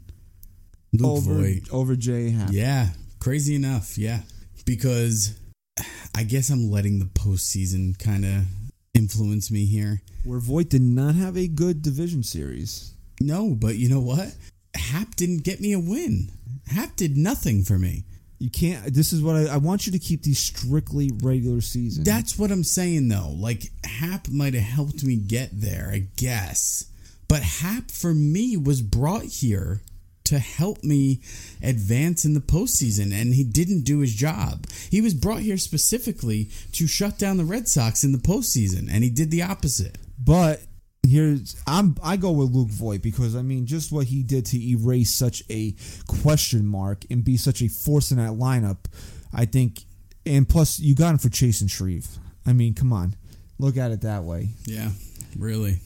[0.94, 1.62] Luke over, Voit.
[1.72, 2.50] over Jay Happ.
[2.52, 3.98] Yeah, crazy enough.
[3.98, 4.22] Yeah,
[4.66, 5.38] because
[6.16, 8.46] I guess I'm letting the postseason kind of
[8.94, 10.02] influence me here.
[10.24, 12.94] Where Voit did not have a good division series.
[13.22, 14.36] No, but you know what?
[14.76, 16.32] Happ didn't get me a win.
[16.68, 18.04] Happ did nothing for me.
[18.40, 18.94] You can't.
[18.94, 22.06] This is what I, I want you to keep these strictly regular season.
[22.06, 23.34] That's what I'm saying though.
[23.36, 26.86] Like Happ might have helped me get there, I guess.
[27.28, 29.82] But Happ for me was brought here
[30.30, 31.22] to help me
[31.62, 34.66] advance in the postseason, and he didn't do his job.
[34.90, 39.04] He was brought here specifically to shut down the Red Sox in the postseason, and
[39.04, 39.98] he did the opposite.
[40.18, 40.62] But
[41.08, 44.62] here's I'm I go with Luke Voit because I mean just what he did to
[44.62, 45.74] erase such a
[46.08, 48.86] question mark and be such a force in that lineup,
[49.34, 49.86] I think
[50.26, 52.08] and plus you got him for Chasen Shreve.
[52.46, 53.16] I mean, come on.
[53.58, 54.50] Look at it that way.
[54.66, 54.90] Yeah,
[55.38, 55.80] really.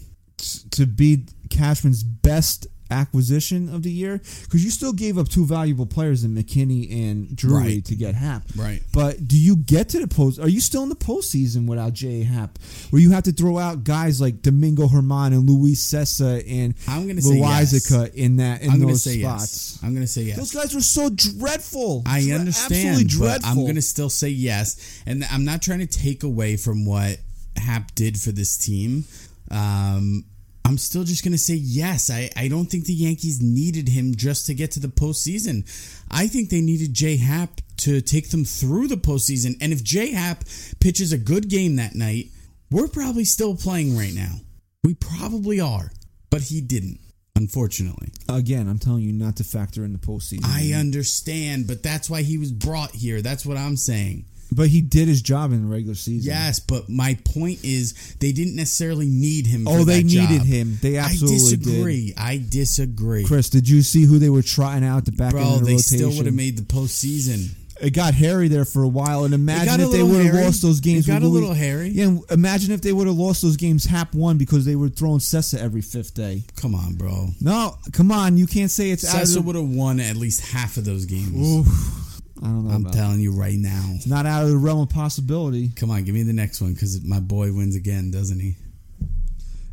[0.72, 5.86] To be Cashman's best acquisition of the year because you still gave up two valuable
[5.86, 7.86] players in McKinney and Drury Right.
[7.86, 8.44] to get Happ.
[8.56, 8.82] Right.
[8.94, 10.40] But do you get to the post?
[10.40, 12.24] Are you still in the postseason without J.
[12.24, 12.58] Happ,
[12.92, 17.08] where you have to throw out guys like Domingo German and Luis Cessa and I'm
[17.08, 19.42] gonna say Loaisiga in that in I'm going to say spots?
[19.74, 19.80] yes.
[19.84, 20.38] I'm going to say yes.
[20.38, 22.04] Those guys were so dreadful.
[22.06, 23.50] I Dre- understand, dreadful.
[23.50, 25.02] I'm going to still say yes.
[25.06, 27.18] And I'm not trying to take away from what
[27.58, 29.06] Happ did for this team.
[29.52, 30.26] Um,
[30.66, 32.10] I'm still just going to say yes.
[32.10, 35.66] I, I don't think the Yankees needed him just to get to the postseason.
[36.10, 39.58] I think they needed J Happ to take them through the postseason.
[39.62, 40.46] And if J Happ
[40.80, 42.28] pitches a good game that night,
[42.72, 44.36] we're probably still playing right now.
[44.84, 45.92] We probably are,
[46.30, 47.00] but he didn't,
[47.36, 48.10] unfortunately.
[48.30, 50.46] Again, I'm telling you not to factor in the postseason.
[50.46, 53.22] I understand, but that's why he was brought here.
[53.22, 54.26] That's what I'm saying.
[54.52, 56.32] But he did his job in the regular season.
[56.32, 59.68] Yes, but my point is they didn't necessarily need him.
[59.68, 60.46] Oh, they needed job.
[60.46, 60.78] him.
[60.82, 61.64] They absolutely I did.
[61.64, 62.14] disagree.
[62.18, 63.26] I disagree.
[63.26, 65.60] Chris, did you see who they were trying out at the back Bro, end of
[65.62, 65.98] the they rotation?
[65.98, 67.50] still would have made the postseason.
[67.82, 70.80] it got hairy there for a while, and imagine if they would have lost those
[70.80, 71.08] games.
[71.08, 71.90] It got a little hairy.
[71.90, 73.86] Yeah, imagine if they would have lost those games.
[73.86, 76.44] Happ won because they were throwing Cessa every fifth day.
[76.58, 77.30] Come on, bro.
[77.42, 80.86] No, come on, you can't say it's Cessa would have won at least half of
[80.86, 81.36] those games.
[81.68, 82.00] Oof.
[82.42, 82.74] I don't know.
[82.74, 83.84] I'm telling you right now.
[83.96, 85.70] It's not out of the realm of possibility.
[85.76, 88.56] Come on, give me the next one because my boy wins again, doesn't he?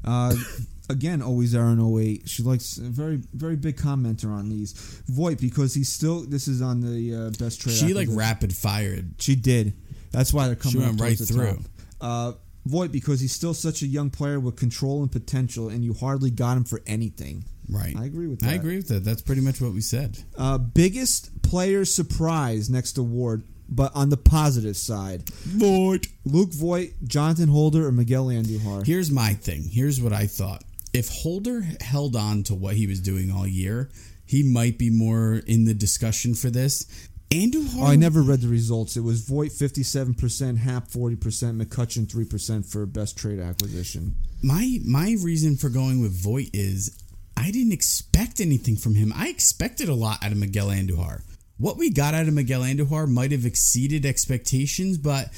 [0.05, 0.35] Uh,
[0.91, 2.29] again, always Aaron 08.
[2.29, 4.73] She likes a very, very big commenter on these.
[5.07, 6.21] Voit because he's still.
[6.21, 7.77] This is on the uh, best trade.
[7.77, 9.15] She like rapid fired.
[9.19, 9.73] She did.
[10.11, 11.61] That's why they're coming She went right through.
[12.01, 12.33] Uh,
[12.91, 16.57] because he's still such a young player with control and potential, and you hardly got
[16.57, 17.45] him for anything.
[17.71, 17.95] Right.
[17.97, 18.51] I agree with that.
[18.51, 19.05] I agree with that.
[19.05, 20.18] That's pretty much what we said.
[20.37, 26.09] Uh, biggest player surprise next award, but on the positive side, Void.
[26.25, 28.85] Luke Voit, Jonathan Holder, or Miguel Andujar.
[28.85, 29.68] Here's my thing.
[29.71, 30.64] Here's what I thought.
[30.93, 33.91] If Holder held on to what he was doing all year,
[34.27, 36.87] he might be more in the discussion for this.
[37.31, 37.77] Andujar.
[37.79, 38.97] Oh, I never read the results.
[38.97, 44.16] It was fifty-seven percent, Happ forty percent, McCutchen three percent for best trade acquisition.
[44.43, 47.00] My my reason for going with Voit is
[47.41, 49.12] I didn't expect anything from him.
[49.16, 51.22] I expected a lot out of Miguel Andujar.
[51.59, 55.28] What we got out of Miguel Andujar might have exceeded expectations, but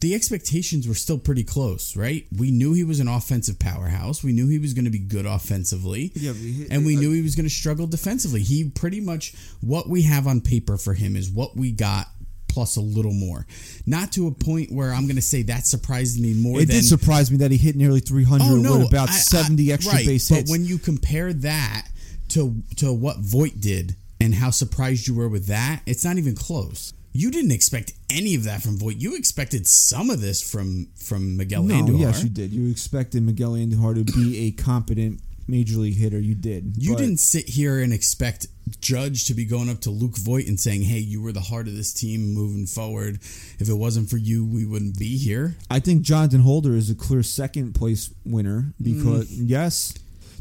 [0.00, 2.26] the expectations were still pretty close, right?
[2.36, 4.24] We knew he was an offensive powerhouse.
[4.24, 6.10] We knew he was going to be good offensively.
[6.16, 8.42] Yeah, he- and we knew he was going to struggle defensively.
[8.42, 12.08] He pretty much what we have on paper for him is what we got
[12.52, 13.46] plus a little more.
[13.86, 16.76] Not to a point where I'm going to say that surprised me more It than
[16.76, 18.78] did surprise me that he hit nearly three hundred Oh no!
[18.78, 21.88] with about I- I- seventy extra right, base but when you compare that
[22.30, 26.34] to to what Voit did and how surprised you were with that, it's not even
[26.34, 26.92] close.
[27.14, 28.96] You didn't expect any of that from Voit.
[28.96, 32.00] You expected some of this from from Miguel no, Andujar.
[32.00, 32.52] yes, you did.
[32.52, 36.18] You expected Miguel Andujar to be a competent major league hitter.
[36.20, 36.74] You did.
[36.78, 38.46] You didn't sit here and expect
[38.80, 41.68] Judge to be going up to Luke Voit and saying, "Hey, you were the heart
[41.68, 43.18] of this team moving forward.
[43.58, 46.94] If it wasn't for you, we wouldn't be here." I think Jonathan Holder is a
[46.94, 49.48] clear second place winner because Mm.
[49.48, 49.94] yes,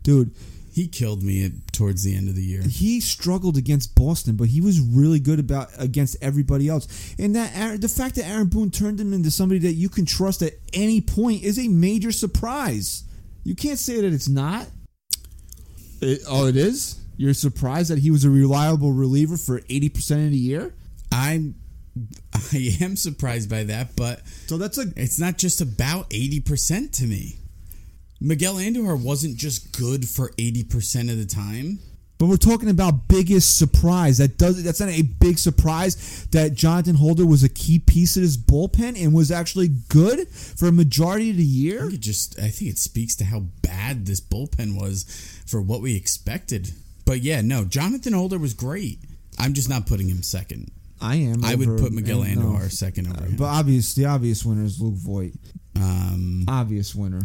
[0.04, 0.32] dude,
[0.74, 2.62] He killed me at, towards the end of the year.
[2.64, 6.88] he struggled against Boston, but he was really good about against everybody else.
[7.20, 10.06] And that Aaron, the fact that Aaron Boone turned him into somebody that you can
[10.06, 13.04] trust at any point is a major surprise.
[13.44, 14.70] You can't say that it's not.
[16.00, 16.96] It, oh, it is.
[17.22, 20.74] You're surprised that he was a reliable reliever for eighty percent of the year.
[21.12, 21.54] I'm
[22.34, 27.06] I am surprised by that, but So that's a It's not just about 80% to
[27.06, 27.38] me.
[28.20, 31.80] Miguel Andujar wasn't just good for 80% of the time.
[32.18, 34.20] But we're talking about biggest surprise.
[34.20, 38.24] That does that's not a big surprise that Jonathan Holder was a key piece of
[38.24, 41.82] this bullpen and was actually good for a majority of the I year.
[41.82, 45.04] think it just I think it speaks to how bad this bullpen was
[45.48, 46.74] for what we expected.
[47.12, 49.00] But yeah, no, Jonathan Holder was great.
[49.38, 50.72] I'm just not putting him second.
[51.02, 51.44] I am.
[51.44, 52.46] I would put Miguel and no.
[52.46, 53.36] Andujar second over him.
[53.36, 55.34] But obvious, the obvious winner is Luke Voit.
[55.76, 57.24] Um, Obvious winner.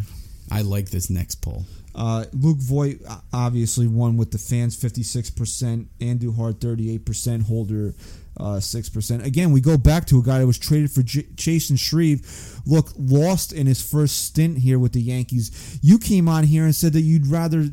[0.51, 1.63] I like this next poll.
[1.95, 7.05] Uh, Luke Voit uh, obviously won with the fans fifty six percent, Andujar thirty eight
[7.05, 7.95] percent, Holder
[8.35, 9.25] uh, six percent.
[9.25, 12.59] Again, we go back to a guy that was traded for J- Chasen Shreve.
[12.65, 15.79] Look, lost in his first stint here with the Yankees.
[15.81, 17.69] You came on here and said that you'd rather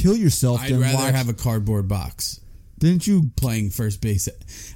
[0.00, 1.14] kill yourself I'd rather watch.
[1.14, 2.40] have a cardboard box.
[2.78, 3.30] Didn't you?
[3.36, 4.26] playing first base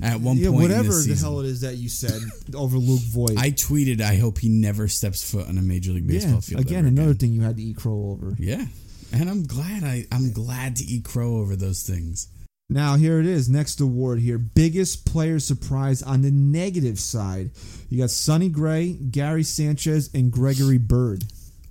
[0.02, 0.56] at, one Yeah, point.
[0.56, 2.20] in whatever the hell it is that you said
[2.54, 3.38] over Luke Voit.
[3.38, 6.60] I tweeted, I hope he never steps foot on a major league baseball yeah, field.
[6.60, 7.18] again, another again.
[7.18, 8.36] thing you had to eat crow over.
[8.38, 8.66] Yeah,
[9.10, 9.84] and I'm glad.
[9.84, 12.28] I I'm glad to eat crow over those things.
[12.68, 13.48] Now here it is.
[13.48, 17.52] Next award here, biggest player surprise on the negative side.
[17.88, 21.24] You got Sonny Gray, Gary Sanchez, and Gregory Bird.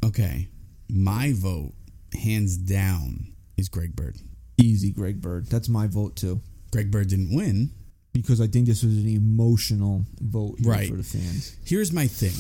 [0.04, 0.48] Okay,
[0.90, 1.74] my vote,
[2.20, 4.18] hands down, is Greg Bird.
[4.58, 5.48] Easy, Greg Bird.
[5.48, 6.42] That's my vote too,
[6.72, 7.72] Greg Bird didn't win.
[8.14, 10.88] because I think this was an emotional vote Right.
[10.88, 11.56] for the fans.
[11.66, 12.36] Here's my thing.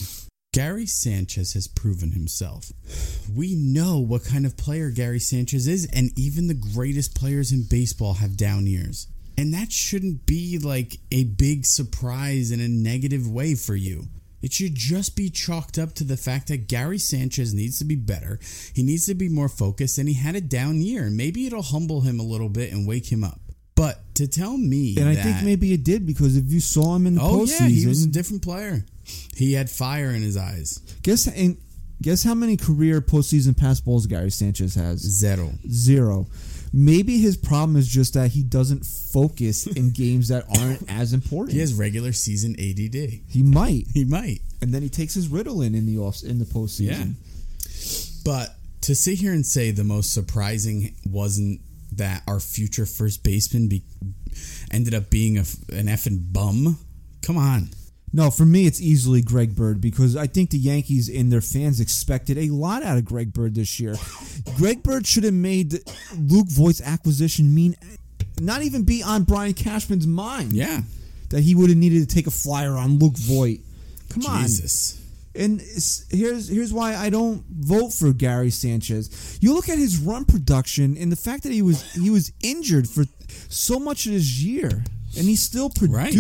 [0.54, 2.72] Gary Sanchez has proven himself.
[3.36, 7.64] We know what kind of player Gary Sanchez is, and even the greatest players in
[7.64, 9.08] baseball have down years.
[9.36, 14.10] And that shouldn't be like a big surprise in a negative way for you.
[14.44, 17.96] It should just be chalked up to the fact that Gary Sanchez needs to be
[17.96, 18.40] better.
[18.76, 21.10] He needs to be more focused, and he had a down year.
[21.10, 23.40] Maybe it'll humble him a little bit and wake him up.
[23.76, 26.96] But to tell me And I that, think maybe it did because if you saw
[26.96, 28.86] him in the Oh postseason, yeah, he was a different player.
[29.36, 30.80] He had fire in his eyes.
[31.02, 31.58] guess and
[32.02, 35.00] guess how many career postseason pass balls Gary Sanchez has?
[35.00, 35.54] Zero.
[35.70, 36.28] Zero.
[36.76, 41.54] Maybe his problem is just that he doesn't focus in games that aren't as important.
[41.54, 43.22] He has regular season ADD.
[43.30, 44.40] He might, He might.
[44.62, 47.16] and then he takes his Ritalin in the off in the postseason.
[47.16, 48.22] Yeah.
[48.26, 51.62] But to sit here and say the most surprising wasn't
[51.92, 53.84] that our future first baseman be,
[54.72, 56.80] ended up being a, an effing bum.
[57.22, 57.70] Come on.
[58.16, 61.80] No, for me, it's easily Greg Bird because I think the Yankees and their fans
[61.80, 63.96] expected a lot out of Greg Bird this year.
[64.58, 65.80] Greg Bird should have made
[66.18, 67.76] Luke Voit's acquisition mean
[68.40, 70.82] not even be on Brian Cashman's mind Yeah.
[71.30, 73.60] that he would have needed to take a flyer on Luke Voit.
[74.10, 74.44] Come on.
[74.44, 75.00] Jesus.
[75.36, 75.60] And
[76.12, 79.40] here's here's why I don't vote for Gary Sanchez.
[79.42, 82.88] You look at his run production and the fact that he was he was injured
[82.88, 83.06] for
[83.50, 84.84] so much of this year,
[85.18, 86.14] and he still Right.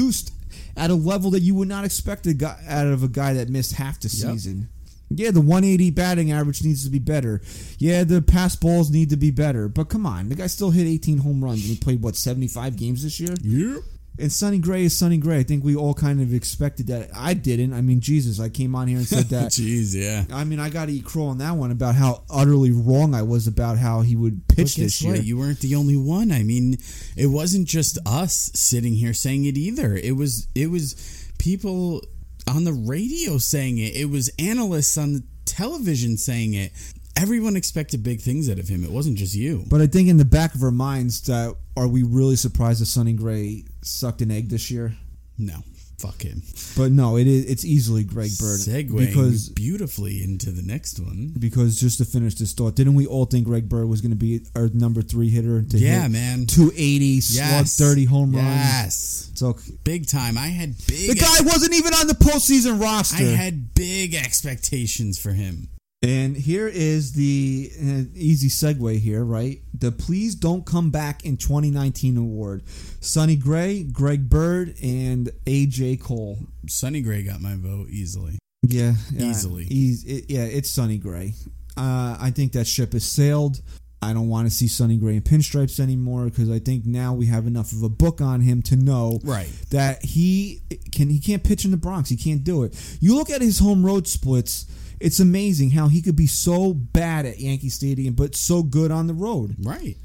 [0.76, 3.49] At a level that you would not expect a guy, out of a guy that
[3.49, 4.32] missed half the Yep.
[4.34, 4.69] season.
[5.15, 7.41] Yeah, the 180 batting average needs to be better.
[7.78, 9.67] Yeah, the pass balls need to be better.
[9.69, 12.76] But come on, the guy still hit 18 home runs and he played what 75
[12.78, 13.36] games this year.
[13.43, 13.84] Yep.
[14.20, 15.39] And Sonny Gray is Sonny Gray.
[15.39, 17.09] I think we all kind of expected that.
[17.16, 17.74] I didn't.
[17.74, 19.51] I mean, Jesus, I came on here and said that.
[19.51, 20.26] Jeez, yeah.
[20.36, 23.24] I mean, I got to eat crow on that one about how utterly wrong I
[23.24, 25.14] was about how he would pitch this year.
[25.14, 25.24] what?
[25.24, 26.32] You weren't the only one.
[26.32, 26.78] I mean,
[27.18, 29.95] it wasn't just us sitting here saying it either.
[29.95, 32.01] It was it was people
[32.47, 33.95] on the radio saying it.
[33.95, 36.72] It was analysts on the television saying it.
[37.16, 38.84] Everyone expected big things out of him.
[38.84, 39.64] It wasn't just you.
[39.70, 42.88] but I think in the back of our minds, that are we really surprised that
[42.88, 44.95] Sonny Gray sucked an egg this year?
[45.38, 45.63] No,
[45.97, 46.43] fuck him.
[46.77, 47.45] But no, it is.
[47.49, 51.34] It's easily Greg Bird Segueing because beautifully into the next one.
[51.39, 54.15] because just to finish this thought, didn't we all think Greg Bird was going to
[54.17, 56.45] be our number three hitter to Yeah, hit man.
[56.45, 58.45] 280 slug 30 home runs?
[58.47, 59.31] Yes.
[59.36, 60.38] So Big time.
[60.38, 61.09] I had big.
[61.09, 63.17] the guy wasn't even on the postseason roster.
[63.23, 65.69] I had big expectations for him.
[66.04, 69.62] And here is the uh, easy segue here, right?
[69.74, 72.64] The Please Don't Come Back in 2019 award.
[72.99, 76.39] Sonny Gray, Greg Bird, and AJ Cole.
[76.68, 78.38] Sonny Gray got my vote easily.
[78.68, 79.66] Yeah, yeah Easily.
[79.70, 81.36] eas- it- yeah, it's Sonny Gray.
[81.78, 83.62] Uh, I think that ship has sailed.
[84.01, 87.28] I don't want to see Sonny Gray in pinstripes anymore because I think now we
[87.28, 89.47] have enough of a book on him to know Right.
[89.70, 92.10] that he can he can't pitch in the Bronx.
[92.10, 92.76] He can't do it.
[92.99, 94.66] You look at his home road splits.
[95.04, 99.08] It's amazing how he could be so bad at Yankee Stadium, but so good on
[99.08, 99.56] the road.
[99.60, 99.97] Right.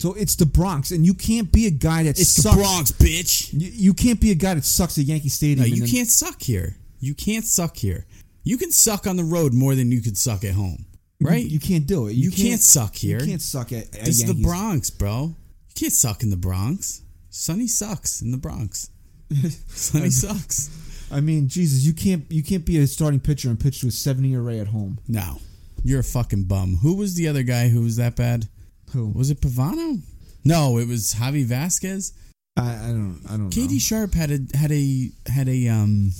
[0.00, 2.56] So it's the Bronx, and you can't be a guy that It's sucks.
[2.56, 3.52] the Bronx, bitch.
[3.52, 5.66] You, you can't be a guy that sucks at Yankee No, Stadium.
[5.68, 6.76] you can't suck here.
[7.00, 8.06] You can't suck here.
[8.42, 10.86] You can suck on the road more than you could suck at home.
[11.20, 11.44] Right?
[11.44, 12.14] You can't do it.
[12.14, 13.20] You can't suck here.
[13.20, 15.34] You can't suck at, at this is the Bronx, bro.
[15.68, 17.02] You can't suck in the Bronx.
[17.28, 18.88] Sonny sucks in the Bronx.
[19.68, 20.70] Sonny sucks.
[21.10, 23.90] I mean, Jesus, you can't you can't be a starting pitcher and pitch to a
[23.90, 24.98] seventy array at home.
[25.08, 25.38] No.
[25.82, 26.76] You're a fucking bum.
[26.82, 28.48] Who was the other guy who was that bad?
[28.92, 29.08] Who?
[29.08, 30.00] Was it Pavano?
[30.44, 32.12] No, it was Javi Vazquez.
[32.56, 33.78] I, I don't I don't Katie know.
[33.78, 36.12] Sharp had a had a had a um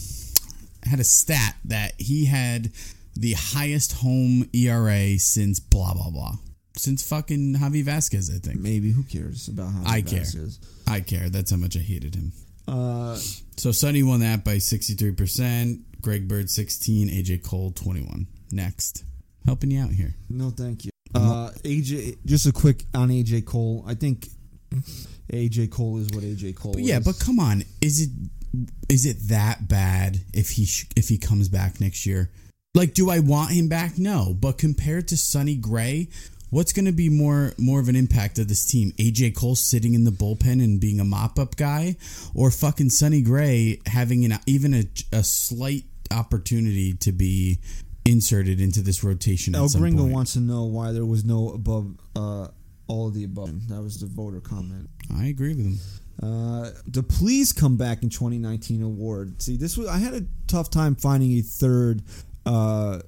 [0.85, 2.71] had a stat that he had
[3.15, 6.35] the highest home ERA since blah blah blah.
[6.77, 8.61] Since fucking Javi Vazquez, I think.
[8.61, 10.47] Maybe who cares about how I bad care.
[10.87, 11.29] I care.
[11.29, 12.33] That's how much I hated him.
[12.71, 13.17] Uh,
[13.57, 18.27] So Sonny won that by 63%, Greg Bird 16, AJ Cole 21.
[18.53, 19.05] Next.
[19.45, 20.15] Helping you out here.
[20.29, 20.91] no, thank you.
[21.15, 23.85] Uh, AJ, just a quick on AJ Cole.
[23.87, 24.29] I think
[25.33, 26.73] AJ Cole is what AJ Cole.
[26.75, 27.05] But yeah, is.
[27.05, 28.11] but come on, is it
[28.89, 32.31] is it that bad if he sh- if he comes back next year?
[32.75, 33.99] Like, do I want him back?
[33.99, 36.09] No, but compared to Sonny Gray,
[36.51, 38.93] What's going to be more more of an impact of this team?
[38.93, 41.97] AJ Cole sitting in the bullpen and being a mop up guy,
[42.35, 47.61] or fucking Sonny Gray having an even a, a slight opportunity to be
[48.05, 49.55] inserted into this rotation?
[49.55, 52.49] El Gringo wants to know why there was no above uh,
[52.89, 53.69] all of the above.
[53.69, 54.91] That was the voter comment.
[55.17, 55.79] I agree with him.
[56.23, 59.41] Uh, the Please Come Back in 2019 award.
[59.41, 62.03] See, this was I had a tough time finding a third
[62.45, 63.01] uh,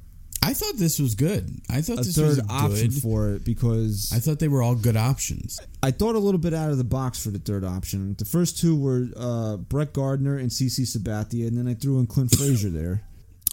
[0.42, 1.60] I thought this was good.
[1.70, 3.02] I thought a this was third a option good.
[3.02, 5.60] for it because I thought they were all good options.
[5.82, 8.16] I thought a little bit out of the box for the third option.
[8.18, 12.06] The first two were uh, Brett Gardner and CC Sabathia, and then I threw in
[12.06, 13.02] Clint Frazier there.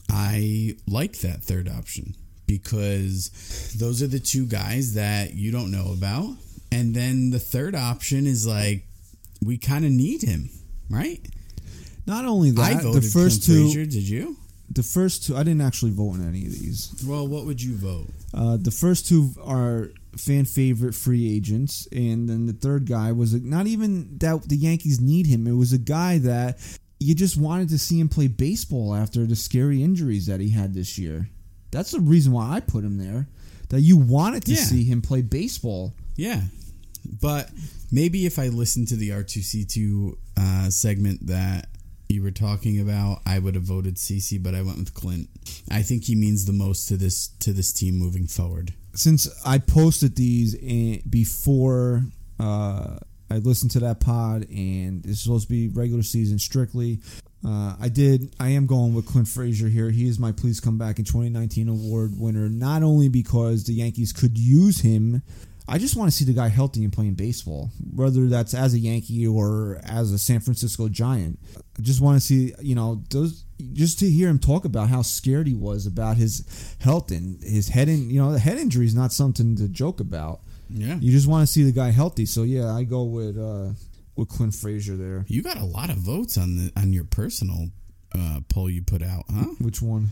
[0.10, 2.16] I like that third option
[2.48, 6.36] because those are the two guys that you don't know about.
[6.72, 8.86] And then the third option is like
[9.46, 10.50] we kind of need him,
[10.90, 11.20] right?
[12.08, 13.86] Not only that, I voted the first Clint two, Frazier.
[13.86, 14.38] Did you?
[14.72, 16.94] The first two, I didn't actually vote in any of these.
[17.06, 18.08] Well, what would you vote?
[18.34, 23.34] Uh, the first two are fan favorite free agents, and then the third guy was
[23.34, 25.48] a, not even that the Yankees need him.
[25.48, 26.60] It was a guy that
[27.00, 30.74] you just wanted to see him play baseball after the scary injuries that he had
[30.74, 31.30] this year.
[31.72, 33.28] That's the reason why I put him there.
[33.70, 34.64] That you wanted to Yeah.
[34.64, 35.94] see him play baseball.
[36.16, 36.42] Yeah,
[37.22, 37.50] but
[37.92, 41.68] maybe if I listened to the R two C two uh, segment that
[42.10, 45.30] you were talking about, I would have voted CC, but I went with Clint.
[45.72, 48.74] I think he means the most to this to this team moving forward.
[48.96, 52.04] Since I posted these in, before
[52.40, 52.98] uh,
[53.30, 57.00] I listened to that pod, and it's supposed to be regular season strictly.
[57.46, 58.36] Uh, I did.
[58.40, 59.92] I am going with Clint Frazier here.
[59.92, 62.50] He is my Please Come Back in 2019 award winner.
[62.50, 65.22] Not only because the Yankees could use him,
[65.70, 68.80] I just want to see the guy healthy and playing baseball, whether that's as a
[68.80, 71.40] Yankee or as a San Francisco Giant.
[71.78, 75.02] I just want to see, you know, those just to hear him talk about how
[75.02, 77.88] scared he was about his health and his head.
[77.90, 80.42] In, you know, the head injury is not something to joke about.
[80.70, 82.26] Yeah, You just want to see the guy healthy.
[82.26, 83.70] So yeah, I go with uh,
[84.16, 85.26] with Clint Frazier there.
[85.28, 87.70] you got a lot of votes on the on your personal
[88.14, 89.46] uh, poll you put out, huh?
[89.60, 90.10] Which one?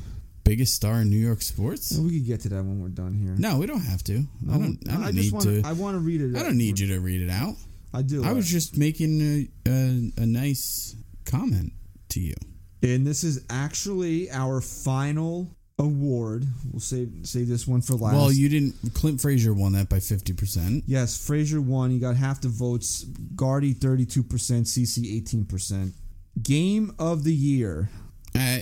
[0.47, 1.97] Biggest star in New York sports?
[1.97, 3.35] We could get to that when we're done here.
[3.37, 4.23] No, we don't have to.
[4.49, 4.79] I don't.
[4.89, 5.61] I don't just need want to.
[5.65, 6.35] I want to read it.
[6.37, 7.55] I don't need you to read it out.
[7.93, 8.23] I do.
[8.23, 10.95] I was just making a, a, a nice
[11.25, 11.73] comment
[12.09, 12.35] to you.
[12.81, 16.45] And this is actually our final award.
[16.71, 18.15] We'll save save this one for last.
[18.15, 18.75] Well, you didn't.
[18.93, 20.83] Clint Frazier won that by fifty percent.
[20.87, 21.91] yes, Frazier won.
[21.91, 23.03] He got half the votes.
[23.35, 24.65] Gardy thirty two percent.
[24.65, 25.93] CC eighteen percent.
[26.41, 27.89] Game of the year.
[28.35, 28.59] Uh,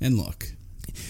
[0.00, 0.46] and look,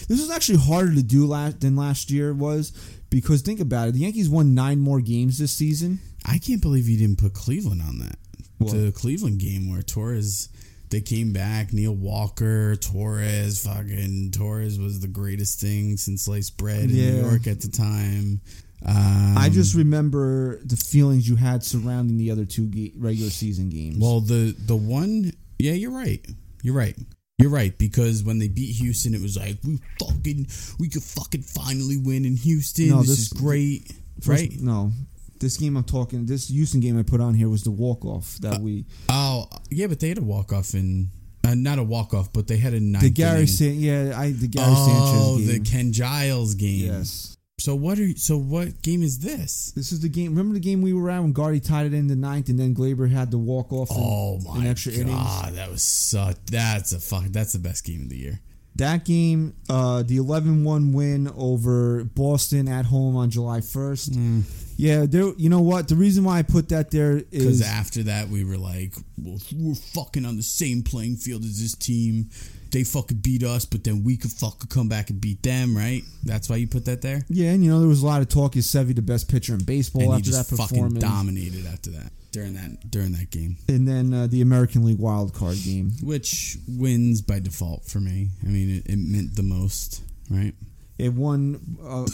[0.08, 2.72] This was actually harder to do last than last year was
[3.10, 3.92] because think about it.
[3.92, 6.00] The Yankees won nine more games this season.
[6.24, 8.18] I can't believe you didn't put Cleveland on that.
[8.58, 8.72] What?
[8.72, 10.48] The Cleveland game where Torres
[10.90, 16.84] they came back, Neil Walker, Torres, fucking Torres was the greatest thing since sliced bread
[16.84, 17.10] in Yeah.
[17.10, 18.40] New York at the time.
[18.86, 23.98] Um, I just remember the feelings you had surrounding the other two regular season games.
[23.98, 26.24] well the the one yeah you're right
[26.62, 26.96] you're right
[27.38, 30.46] you're right because when they beat Houston it was like we fucking
[30.78, 34.92] we could fucking finally win in Houston No, this, this- is great First- right No,
[35.40, 36.26] this game I'm talking.
[36.26, 39.86] This Houston game I put on here was the walk off that we oh yeah
[39.86, 41.08] but they had a walk off in
[41.44, 43.46] uh, not a walk off but they had a ninth the Gary.
[43.46, 45.60] San- yeah I the Gary oh Sanchez the.
[45.70, 50.08] Ken Giles game yes, so what are so what game is this this is the
[50.08, 50.30] game.
[50.30, 52.74] Remember the game we were at when Gardy tied it in the ninth, and then
[52.74, 53.88] Gleyber had to walk off.
[53.90, 55.56] oh in, my extra god innings.
[55.56, 58.40] that was such that's a fuck that's the best game of the year
[58.76, 64.10] That game, uh, the 11-1 win over Boston at home on July 1st.
[64.10, 64.42] Mm.
[64.78, 65.32] Yeah, there.
[65.36, 65.88] You know what?
[65.88, 69.38] The reason why I put that there is Because after that, we were like, well,
[69.52, 72.30] we're fucking on the same playing field as this team.
[72.70, 76.02] They fucking beat us, but then we could fucking come back and beat them, right?
[76.22, 77.22] That's why you put that there.
[77.28, 78.56] yeah, and you know there was a lot of talk.
[78.56, 81.02] Is Sevy the best pitcher in baseball and he after just that fucking performance?
[81.02, 85.34] dominated after that during that during that game, And then uh, the American League wild
[85.34, 85.92] card game.
[86.02, 88.28] which wins by default for me.
[88.44, 90.54] I mean, it, it meant the most, right?
[90.98, 92.06] It won uh,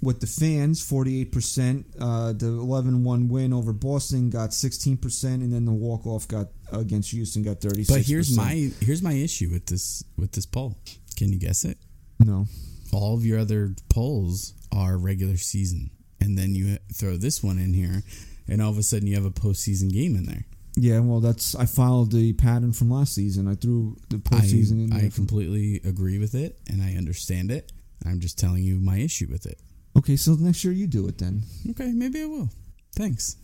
[0.00, 1.84] with the fans, 48%.
[2.00, 6.48] Uh, the 11 1 win over Boston got 16%, and then the walk off got
[6.72, 7.88] against Houston got 36%.
[7.88, 10.78] But here's my here's my issue with this with this poll.
[11.16, 11.76] Can you guess it?
[12.18, 12.46] No.
[12.92, 17.74] All of your other polls are regular season, and then you throw this one in
[17.74, 18.02] here,
[18.48, 20.46] and all of a sudden you have a postseason game in there.
[20.76, 23.48] Yeah, well, that's I followed the pattern from last season.
[23.48, 25.06] I threw the postseason in I, there.
[25.08, 27.70] I completely agree with it, and I understand it.
[28.06, 29.58] I'm just telling you my issue with it.
[29.98, 31.42] okay, so next year you do it then.
[31.70, 32.48] Okay, maybe I will.
[32.96, 33.36] Thanks.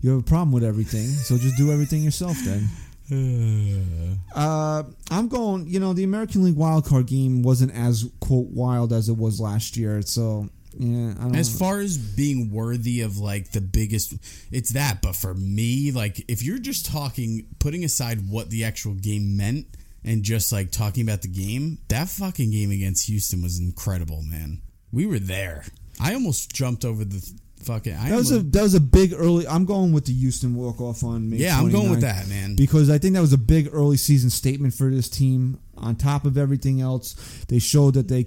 [0.00, 2.68] You have a problem with everything, so just do everything yourself then.
[4.34, 5.66] Uh, I'm going.
[5.68, 9.38] You know, the American League wild card game wasn't as quote wild as it was
[9.40, 10.48] last year, so
[10.78, 11.36] Yeah, I don't.
[11.36, 14.14] As far as being worthy of like the biggest,
[14.50, 15.02] it's that.
[15.02, 19.66] But for me, like if you're just talking, putting aside what the actual game meant
[20.04, 24.60] and just like talking about the game, that fucking game against Houston was incredible, man.
[24.92, 25.64] We were there.
[26.00, 27.32] I almost jumped over the
[27.64, 27.94] fucking.
[27.94, 29.46] I that was a that was a big early.
[29.46, 31.38] I'm going with the Houston walk off on May.
[31.38, 32.54] yeah, I'm going with that, man.
[32.56, 35.60] because I think that was a big early season statement for this team.
[35.76, 37.14] On top of everything else,
[37.48, 38.26] they showed that they,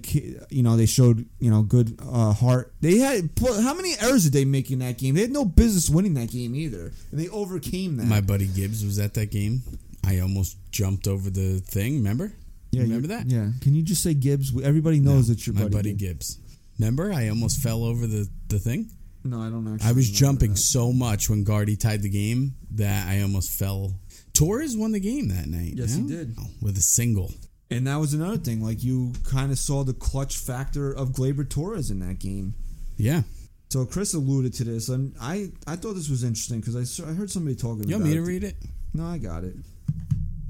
[0.49, 2.73] you know, they showed you know good uh, heart.
[2.81, 5.15] They had how many errors did they make in that game?
[5.15, 8.07] They had no business winning that game either, and they overcame that.
[8.07, 9.61] My buddy Gibbs was at that game.
[10.07, 11.95] I almost jumped over the thing.
[11.97, 12.31] Remember?
[12.71, 13.25] yeah, remember that?
[13.27, 13.49] Yeah.
[13.61, 14.51] Can you just say Gibbs?
[14.63, 15.73] Everybody knows that your my buddy.
[15.73, 16.35] buddy Gibbs.
[16.35, 16.39] Gibbs.
[16.79, 17.11] Remember?
[17.13, 18.89] I almost fell over the the thing.
[19.23, 19.77] No, I don't know.
[19.83, 23.99] I was jumping so much when Gardy tied the game that I almost fell.
[24.33, 25.73] Torres won the game that night.
[25.75, 26.07] Yes, he no?
[26.07, 26.35] did.
[26.39, 27.31] Oh, with a single.
[27.69, 28.63] And that was another thing.
[28.63, 32.53] Like you kind of saw the clutch factor of Gleyber Torres in that game.
[32.95, 33.23] Yeah.
[33.69, 37.13] So Chris alluded to this, and I I thought this was interesting because I, I
[37.13, 38.15] heard somebody talking You about want me it.
[38.15, 38.55] to read it?
[38.93, 39.55] No, I got it.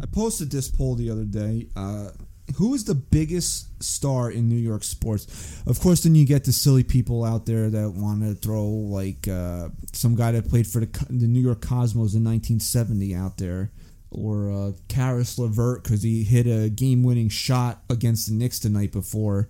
[0.01, 1.67] I posted this poll the other day.
[1.75, 2.09] Uh,
[2.55, 5.61] who is the biggest star in New York sports?
[5.67, 9.27] Of course, then you get the silly people out there that want to throw like
[9.27, 13.71] uh, some guy that played for the the New York Cosmos in 1970 out there,
[14.11, 18.93] or uh, Caris LeVert because he hit a game-winning shot against the Knicks the night
[18.93, 19.49] before.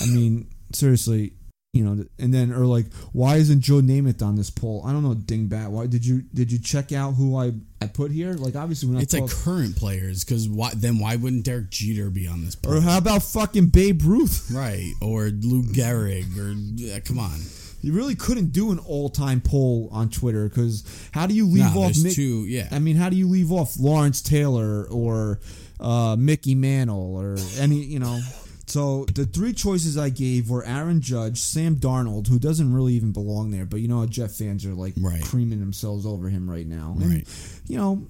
[0.00, 1.32] I mean, seriously,
[1.72, 4.82] you know, and then or like, why isn't Joe Namath on this poll?
[4.86, 5.70] I don't know, dingbat.
[5.70, 7.52] Why did you did you check out who I
[7.86, 8.32] I put here?
[8.34, 10.72] Like, obviously, when I It's like talk- current players because why?
[10.74, 12.56] Then why wouldn't Derek Jeter be on this?
[12.66, 14.50] or how about fucking Babe Ruth?
[14.54, 14.92] right?
[15.00, 16.36] Or Lou Gehrig?
[16.38, 17.38] Or yeah, come on.
[17.82, 20.82] You really couldn't do an all time poll on Twitter because
[21.12, 21.92] how do you leave No, off?
[21.92, 22.44] Mick- two.
[22.46, 22.68] Yeah.
[22.72, 25.38] I mean, how do you leave off Lawrence Taylor or
[25.78, 28.18] uh, Mickey Mantle or any, you know?
[28.66, 33.12] So the three choices I gave were Aaron Judge, Sam Darnold, who doesn't really even
[33.12, 35.22] belong there, but you know how Jets fans are like Right.
[35.22, 36.96] creaming themselves over him right now.
[37.00, 37.60] And, Right.
[37.68, 38.06] You know,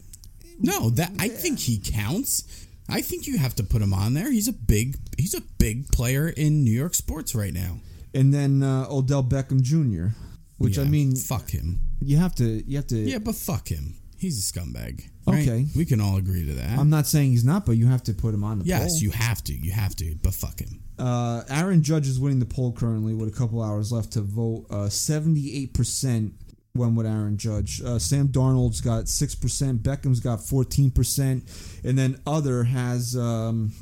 [0.59, 2.43] No, that I think he counts.
[2.89, 4.33] I think you have to put him on there.
[4.33, 7.81] He's a big he's a big player in New York sports right now.
[8.15, 10.17] and then uh, Odell Beckham Jr.,
[10.57, 11.81] which I mean, fuck him.
[12.01, 12.97] you have to, you have to.
[12.97, 13.97] Yeah, but fuck him.
[14.17, 15.03] He's a scumbag.
[15.27, 15.47] Right?
[15.49, 15.67] Okay.
[15.77, 16.79] we can all agree to that.
[16.79, 18.99] I'm not saying he's not, but you have to put him on the yes, poll.
[19.03, 19.53] you have to.
[19.53, 20.15] You have to.
[20.23, 20.83] But fuck him.
[20.99, 24.67] Uh, Aaron Judge is winning the poll currently with a couple hours left to vote.
[24.71, 26.35] Uh, Seventy-eight percent
[26.75, 27.83] went with Aaron Judge.
[27.83, 29.83] Uh, Sam Darnold's got six percent.
[29.83, 31.45] Beckham's got fourteen percent,
[31.85, 33.73] and then other has um,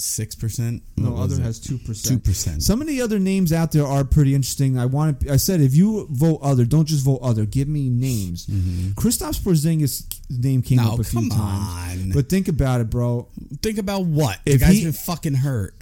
[0.00, 0.84] Six percent.
[0.96, 2.22] no other has two percent.
[2.22, 2.62] 2%.
[2.62, 4.78] Some of the other names out there are pretty interesting.
[4.78, 5.32] I want to.
[5.32, 7.44] I said if you vote other, don't just vote other.
[7.44, 8.46] Give me names.
[8.46, 8.90] Mm-hmm.
[8.92, 10.76] Kristaps Porzingis' name came.
[10.78, 12.10] No, up a few come times, on.
[12.12, 13.26] but think about it, bro.
[13.60, 15.74] Think about what the If guy's he- been fucking hurt,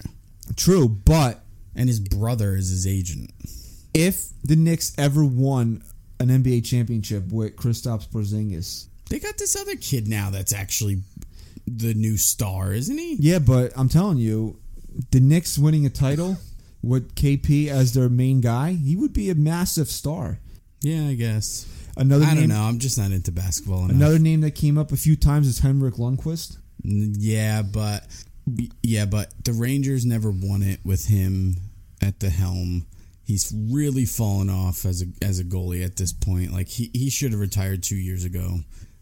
[0.55, 1.43] True, but
[1.75, 3.29] and his brother is his agent.
[3.93, 5.83] if the Knicks ever won
[6.19, 11.03] an NBA championship with Kristaps Porzingis, They got this other kid now that's actually
[11.67, 13.15] the new star, isn't he?
[13.19, 14.59] yeah, but I'm telling you,
[15.11, 16.37] the Knicks winning a title
[16.81, 20.39] with KP as their main guy, he would be a massive star.
[20.81, 21.67] Yeah, I guess.
[21.97, 22.63] Another I name, don't know.
[22.63, 23.91] I'm just not into basketball enough.
[23.91, 26.57] another name that came up a few times is Henrik Lundqvist.
[26.83, 28.05] Yeah, but
[28.83, 31.55] yeah, but the Rangers never won it with him
[32.01, 32.85] at the helm.
[33.25, 36.53] He's really fallen off as a as a goalie at this point.
[36.53, 38.59] Like he, he should have retired two years ago.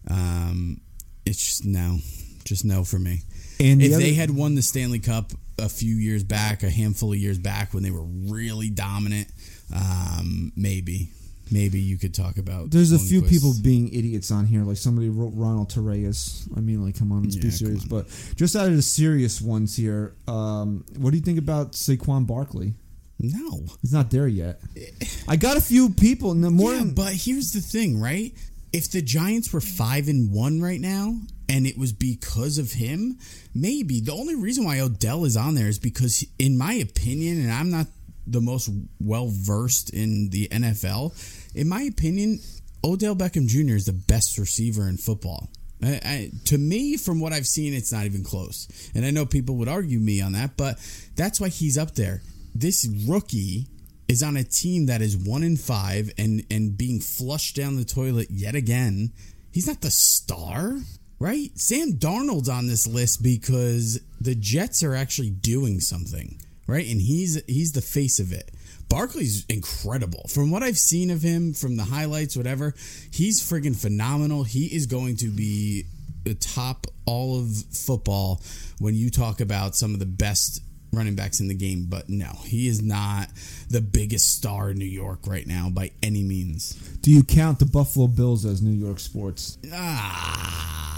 [0.09, 0.79] Um,
[1.25, 1.97] it's just no,
[2.45, 3.21] just no for me.
[3.59, 6.69] And the if other- they had won the Stanley Cup a few years back, a
[6.69, 9.27] handful of years back when they were really dominant,
[9.73, 11.09] um, maybe,
[11.51, 12.71] maybe you could talk about.
[12.71, 13.29] There's a few Lundqvist.
[13.29, 14.63] people being idiots on here.
[14.63, 16.47] Like somebody wrote Ronald Torreyes.
[16.57, 17.85] I mean, like, come on, let's Yeah, be serious.
[17.85, 22.27] But just out of the serious ones here, um, what do you think about Saquon
[22.27, 22.73] Barkley?
[23.17, 24.59] No, He's not there yet.
[25.27, 26.31] I got a few people.
[26.33, 28.33] In the Yeah, morning, but here's the thing, right?
[28.73, 31.17] If the Giants were five and one right now,
[31.47, 33.17] and it was because of him,
[33.53, 37.51] maybe the only reason why Odell is on there is because, in my opinion, and
[37.51, 37.87] I'm not
[38.27, 38.69] the most
[38.99, 41.13] well versed in the NFL,
[41.53, 42.39] in my opinion,
[42.83, 43.75] Odell Beckham Jr.
[43.75, 45.49] is the best receiver in football.
[45.83, 48.67] I, I, to me, from what I've seen, it's not even close.
[48.95, 50.79] And I know people would argue me on that, but
[51.15, 52.21] that's why he's up there.
[52.53, 53.67] This rookie
[54.07, 57.85] is on a team that is one in five and and being flushed down the
[57.85, 59.11] toilet yet again.
[59.51, 60.79] He's not the star,
[61.25, 61.49] right?
[61.55, 66.87] Sam Darnold's on this list because the Jets are actually doing something, right?
[66.87, 68.51] And he's he's the face of it.
[68.89, 70.27] Barkley's incredible.
[70.29, 72.75] From what I've seen of him, from the highlights, whatever,
[73.11, 74.43] he's friggin' phenomenal.
[74.43, 75.85] He is going to be
[76.25, 78.39] the top all of football
[78.77, 80.61] when you talk about some of the best
[80.93, 83.29] running backs in the game, but no, he is not
[83.69, 86.73] the biggest star in New York right now by any means.
[87.01, 89.57] Do you count the Buffalo Bills as New York sports?
[89.73, 90.94] Ah,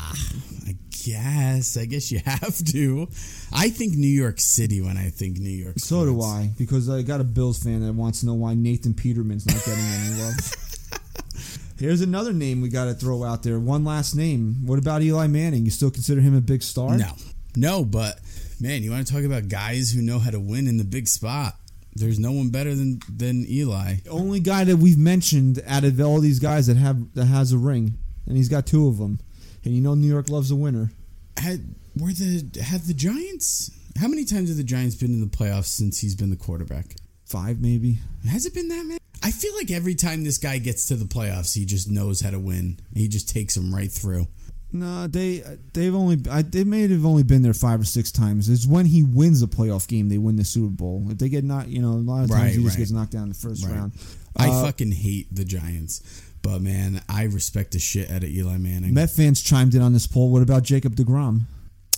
[0.67, 0.75] I
[1.05, 1.77] guess.
[1.77, 3.07] I guess you have to.
[3.53, 5.79] I think New York City when I think New York.
[5.79, 6.21] So do.
[6.21, 9.63] I, because I got a Bills fan that wants to know why Nathan Peterman's not
[9.65, 10.53] getting any love.
[11.79, 13.59] Here's another name we got to throw out there.
[13.59, 14.65] One last name.
[14.65, 15.63] What about Eli Manning?
[15.63, 16.97] You still consider him a big star?
[16.97, 17.11] No,
[17.55, 18.19] no, but
[18.59, 21.07] man, you want to talk about guys who know how to win in the big
[21.07, 21.55] spot?
[21.93, 23.95] There's no one better than than Eli.
[24.03, 27.51] The only guy that we've mentioned out of all these guys that have that has
[27.51, 29.19] a ring, and he's got two of them.
[29.67, 30.91] And you know New York loves a winner.
[31.35, 33.69] Had were the had the Giants?
[33.99, 36.95] How many times have the Giants been in the playoffs since he's been the quarterback?
[37.25, 37.97] Five maybe.
[38.29, 38.99] Has it been that many?
[39.21, 42.29] I feel like every time this guy gets to the playoffs, he just knows how
[42.29, 42.79] to win.
[42.95, 44.27] He just takes them right through.
[44.71, 48.47] No, they they've only I, they may have only been there five or six times.
[48.47, 51.05] It's when he wins a playoff game they win the Super Bowl.
[51.09, 52.77] If they get knocked, you know, a lot of times Right, he just right.
[52.77, 53.73] gets knocked down in the first Right.
[53.73, 53.91] round.
[54.39, 56.01] I Uh, fucking hate the Giants,
[56.47, 58.93] but man, I respect the shit out of Eli Manning.
[58.93, 60.31] Met fans chimed in on this poll.
[60.31, 61.41] What about Jacob deGrom?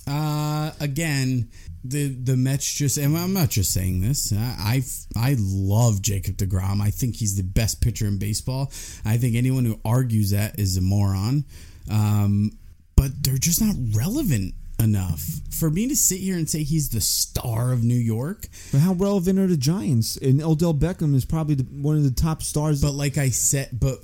[0.08, 1.52] Uh, again,
[1.84, 4.34] the the Mets just and I'm not just saying this.
[4.34, 4.82] I
[5.16, 6.82] I, I love Jacob deGrom.
[6.82, 8.72] I think he's the best pitcher in baseball.
[9.06, 11.46] I think anyone who argues that is a moron.
[11.92, 12.50] Um,
[12.96, 15.22] but they're just not relevant enough
[15.52, 18.48] for me to sit here and say he's the star of New York.
[18.72, 20.18] But how relevant are the Giants?
[20.18, 22.82] And Odell Beckham is probably the, one of the top stars.
[22.82, 24.00] But like I said, but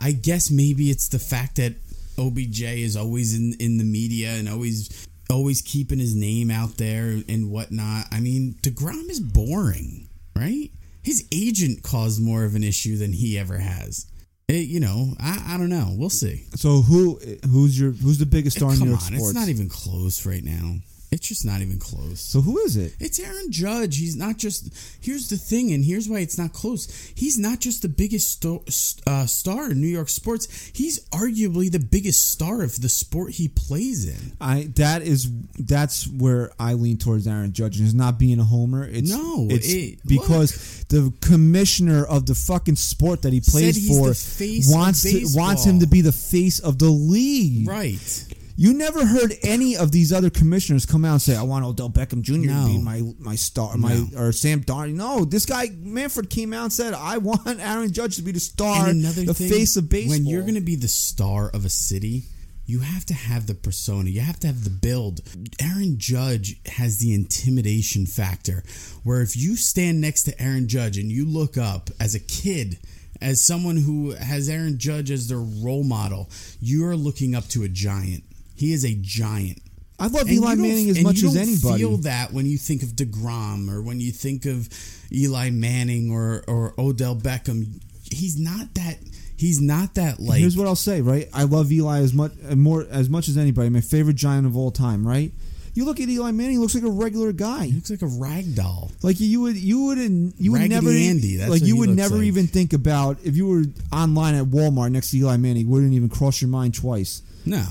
[0.00, 1.74] I guess maybe it's the fact that
[2.18, 7.20] OBJ is always in in the media and always always keeping his name out there
[7.28, 8.06] and whatnot.
[8.12, 10.70] I mean, deGrom is boring, right?
[11.02, 14.06] His agent caused more of an issue than he ever has.
[14.48, 15.94] It- you know, I, I don't know.
[15.96, 16.44] We'll see.
[16.54, 17.18] so who
[17.50, 19.24] who's your who's the biggest eh, star in Come New on, sports?
[19.24, 20.76] it's not even close right now.
[21.12, 22.20] It's just not even close.
[22.20, 22.94] so who is it?
[22.98, 23.96] It's Aaron Judge.
[23.98, 24.68] He's not just.
[25.00, 26.86] Here's the thing, and here's why it's not close.
[27.14, 28.64] He's not just the biggest sto-
[29.06, 30.48] uh, star in New York sports.
[30.74, 34.32] He's arguably the biggest star of the sport he plays in.
[34.40, 37.80] I that is that's where I lean towards Aaron Judge.
[37.80, 38.84] It's not being a homer.
[38.86, 44.08] It's No, it's it- because the commissioner of the fucking sport that he plays for
[44.08, 47.68] the face of wants to, wants him to be the face of the league.
[47.68, 48.24] Right.
[48.58, 51.90] You never heard any of these other commissioners come out and say, "I want Odell
[51.90, 52.38] Beckham Jr.
[52.38, 52.66] No.
[52.66, 54.08] to be my my star, my No.
[54.18, 58.16] or Sam Darnold." No, this guy Manfred came out and said, "I want Aaron Judge
[58.16, 60.88] to be the star, the thing, face of baseball." when you're going to be the
[60.88, 62.24] star of a city,
[62.64, 64.08] you have to have the persona.
[64.08, 65.20] You have to have the build.
[65.60, 68.64] Aaron Judge has the intimidation factor,
[69.04, 72.78] where if you stand next to Aaron Judge and you look up as a kid,
[73.20, 77.62] as someone who has Aaron Judge as their role model, you are looking up to
[77.62, 78.24] a giant.
[78.56, 79.60] He is a giant.
[79.98, 81.78] I love And Eli Manning as much as anybody.
[81.82, 84.68] Feel that when you think of deGrom or when you think of
[85.12, 87.80] Eli Manning or or Odell Beckham,
[88.10, 88.98] he's not that.
[89.38, 90.40] He's not that like.
[90.40, 91.28] Here's what I'll say, right?
[91.32, 93.68] I love Eli as much uh, more as much as anybody.
[93.68, 95.32] My favorite giant of all time, right?
[95.74, 97.66] You look at Eli Manning; he looks like a regular guy.
[97.66, 98.90] he looks like a rag doll.
[99.02, 102.16] Like you would, you wouldn't, you would Raggedy never, Andy, that's like you would never
[102.16, 102.24] like.
[102.24, 106.08] even think about if you were online at Walmart next to Eli Manning, wouldn't even
[106.08, 107.20] cross your mind twice.
[107.44, 107.62] No,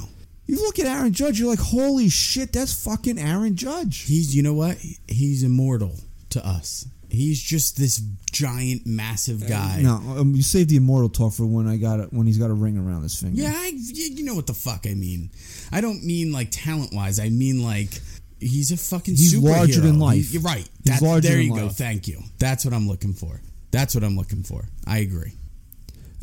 [0.48, 4.04] You look at Aaron Judge, you're like, holy shit, that's fucking Aaron Judge.
[4.04, 4.78] he's you know what?
[5.08, 5.96] He's immortal
[6.30, 6.88] to us.
[7.10, 8.02] He's just this
[8.32, 9.80] giant, massive guy.
[9.82, 12.50] No, um, you save the immortal talk for when I got it when he's got
[12.50, 13.42] a ring around his finger.
[13.42, 15.30] Yeah, I, you know what the fuck I mean.
[15.72, 17.20] I don't mean like talent wise.
[17.20, 17.90] I mean like
[18.40, 19.58] he's a fucking He's superhero.
[19.58, 20.28] larger than life.
[20.30, 20.68] He- you're right.
[20.84, 21.66] He's That- larger there you go.
[21.68, 21.78] life.
[21.78, 22.22] Thank you.
[22.38, 23.40] That's what I'm looking for.
[23.72, 24.66] That's what I'm looking for.
[24.86, 25.34] I agree.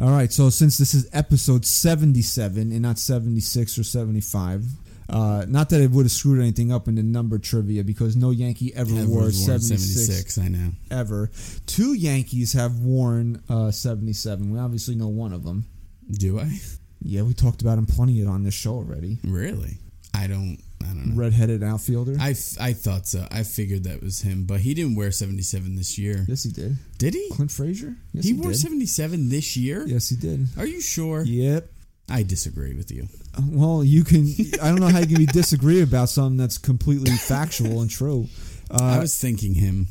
[0.01, 4.65] All right, so since this is episode 77 and not 76 or 75,
[5.09, 8.31] uh, not that it would have screwed anything up in the number trivia because no
[8.31, 10.71] Yankee ever wore worn 76, I know.
[10.91, 11.31] ever.
[11.67, 14.51] Two Yankees have worn uh, 77.
[14.51, 15.67] We obviously know one of them.
[16.11, 16.59] Do I?
[17.03, 19.19] Yeah, we talked about him plenty on this show already.
[19.25, 19.79] Really?
[20.15, 20.59] I don't.
[20.85, 21.17] I don't know.
[21.17, 22.17] Redheaded outfielder.
[22.21, 23.27] I, f- I thought so.
[23.31, 26.25] I figured that was him, but he didn't wear 77 this year.
[26.29, 26.77] yes, he did.
[26.99, 27.29] Did he?
[27.33, 27.97] Clint Frazier.
[28.13, 28.59] Yes, he he, wore did.
[28.59, 29.85] 77 this year?
[29.87, 30.47] Yes, he did.
[30.59, 31.23] Are you sure?
[31.25, 31.69] Yep.
[32.11, 33.07] I disagree with you.
[33.37, 34.27] Uh, Well, you can.
[34.61, 38.29] I don't know how you can be disagree about something that's completely factual and true.
[38.71, 39.87] I Uh, was thinking him.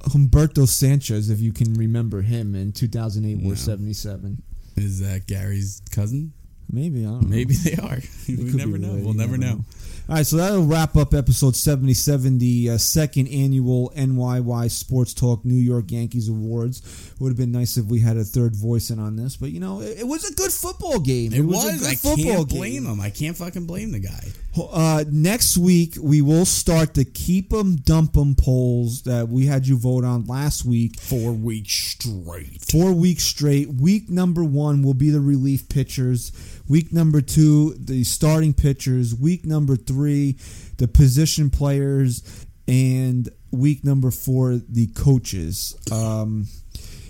[0.00, 3.44] Humberto Sanchez, if you can remember him in 2008, No.
[3.46, 4.42] wore 77.
[4.76, 6.32] Is that Gary's cousin?
[6.70, 7.28] Maybe I don't know.
[7.28, 7.98] Maybe they are.
[8.28, 8.92] we never know.
[8.94, 9.60] We'll you never know.
[10.08, 15.44] All right, so that'll wrap up episode 77, the uh, second annual NYY Sports Talk
[15.44, 17.14] New York Yankees Awards.
[17.20, 19.60] Would have been nice if we had a third voice in on this, but you
[19.60, 21.32] know, it, it was a good football game.
[21.32, 21.80] It, a was.
[21.80, 22.58] good I football can't game.
[22.58, 23.00] blame him.
[23.00, 24.28] I can't fucking blame the guy.
[24.54, 29.66] Uh, next week we will start the keep 'em dump 'em polls that we had
[29.66, 31.00] you vote on last week.
[31.00, 32.60] Four weeks straight.
[32.70, 33.72] Four weeks straight.
[33.74, 36.32] Week number one will be the relief pitchers.
[36.68, 39.14] Week number two, the starting pitchers.
[39.14, 40.36] Week number three,
[40.76, 42.22] the position players,
[42.68, 45.74] and week number four, the coaches.
[45.90, 46.46] Um,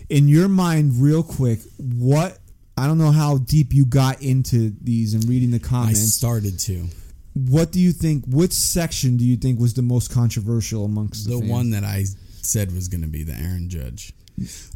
[0.09, 2.39] in your mind, real quick, what?
[2.77, 6.01] I don't know how deep you got into these and reading the comments.
[6.01, 6.87] I started to.
[7.35, 8.25] What do you think?
[8.27, 12.05] Which section do you think was the most controversial amongst the, The one that I
[12.43, 14.13] said was going to be the Aaron Judge.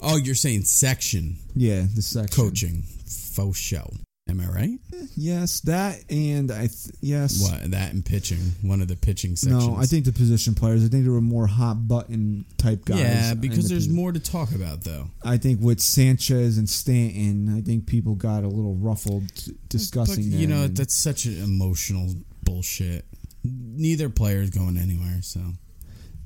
[0.01, 2.29] Oh, you're saying section Yeah, the section.
[2.45, 2.83] coaching.
[3.07, 3.91] Faux show.
[4.29, 4.79] Am I right?
[4.93, 6.67] Eh, yes, that and I.
[6.67, 7.41] Th- yes.
[7.41, 8.39] What that and pitching?
[8.63, 9.67] One of the pitching sections.
[9.69, 10.85] No, I think the position players.
[10.85, 12.99] I think there were more hot button type guys.
[12.99, 15.11] Yeah, because the there's posi- more to talk about though.
[15.25, 19.31] I think with Sanchez and Stanton, I think people got a little ruffled
[19.69, 22.13] discussing But, you know, that's such an emotional
[22.47, 23.05] bullshit.
[23.45, 25.41] Neither player's going anywhere, so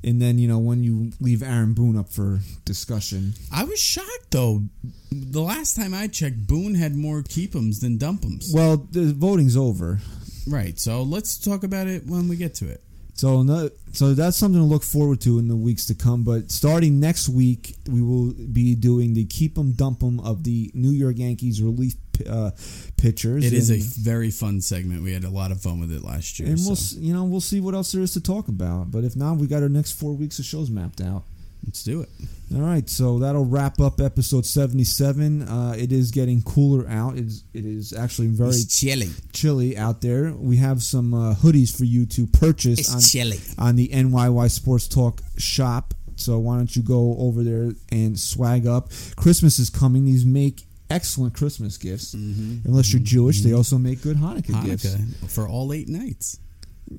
[0.03, 3.33] and then you know when you leave Aaron Boone up for discussion.
[3.51, 4.63] I was shocked though.
[5.11, 8.51] The last time I checked, Boone had more keep 'ems than dump 'ems.
[8.53, 9.99] Well, the voting's over,
[10.47, 10.79] Right.
[10.79, 12.81] So let's talk about it when we get to it.
[13.13, 16.23] so no, so that's something to look forward to in the weeks to come.
[16.23, 20.71] But starting next week, we will be doing the keep 'em dump 'em of the
[20.73, 21.95] New York Yankees relief
[22.27, 22.51] uh,
[22.97, 23.45] pitchers.
[23.45, 25.03] It is a very fun segment.
[25.03, 26.49] We had a lot of fun with it last year.
[26.49, 28.91] and we'll so you know we'll see what else there is to talk about.
[28.91, 31.23] But if not, we got our next four weeks of shows mapped out.
[31.65, 32.09] let's do it.
[32.53, 35.43] All right, so that'll wrap up episode seventy-seven.
[35.47, 37.17] Uh, it is getting cooler out.
[37.17, 39.09] It is, it is actually very It's chilly.
[39.31, 40.33] chilly out there.
[40.33, 43.39] We have some uh, hoodies for you to purchase It's on, chilly.
[43.57, 45.93] on the NYY Sports Talk shop.
[46.17, 48.89] So why don't you go over there and swag up?
[49.15, 50.05] Christmas is coming.
[50.05, 52.13] These make excellent Christmas gifts.
[52.13, 54.95] Unless you're Jewish, they also make good Hanukkah, gifts.
[55.33, 56.39] For all eight nights.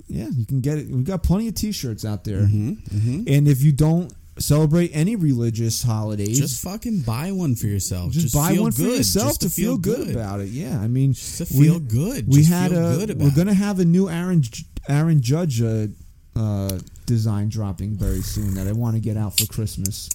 [0.09, 0.89] Yeah, you can get it.
[0.89, 2.41] We've got plenty of T-shirts out there.
[2.43, 3.25] Mm-hmm.
[3.27, 8.13] And if you don't celebrate any religious holidays, Just fucking buy one for yourself.
[8.13, 8.97] just, buy feel one for good.
[8.99, 10.49] yourself Just to feel good, about it.
[10.49, 12.27] Yeah, I mean, Just to feel good.
[12.27, 12.97] We Just had feel a.
[12.97, 14.43] good about we're gonna have a new Aaron
[14.89, 15.89] Aaron Judge uh,
[16.35, 20.09] uh, design dropping very soon that I want to get out for Christmas.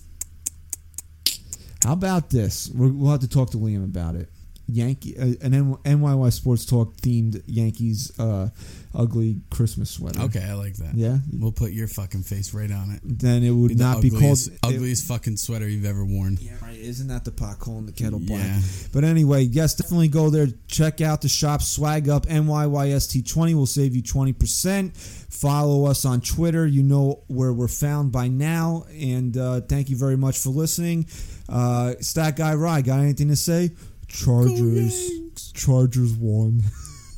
[1.83, 2.69] How about this?
[2.73, 4.29] We're, we'll have to talk to Liam about it.
[4.69, 8.49] Yankee, uh, an N- NYY Sports Talk themed Yankees uh,
[8.93, 10.19] ugly Christmas sweater.
[10.23, 10.93] Okay, I like that.
[10.93, 11.19] Yeah.
[11.31, 12.99] We'll put your fucking face right on it.
[13.01, 16.37] Then it would the not be called ugliest, it- fucking sweater you've ever worn.
[16.41, 16.77] Yeah, right.
[16.77, 18.43] Isn't that the pot calling the kettle black?
[18.43, 18.59] Yeah.
[18.91, 20.47] But anyway, yes, definitely go there.
[20.67, 21.61] Check out the shop.
[21.61, 24.97] Swag up NYYST20 will save you 20%.
[25.33, 26.67] Follow us on Twitter.
[26.67, 28.83] You know where we're found by now.
[28.89, 31.05] And uh, thank you very much for listening.
[31.49, 33.71] Uh, Stat Guy Rye, got anything to say?
[34.07, 35.09] Chargers.
[35.11, 35.51] Yanks.
[35.53, 36.61] Chargers won.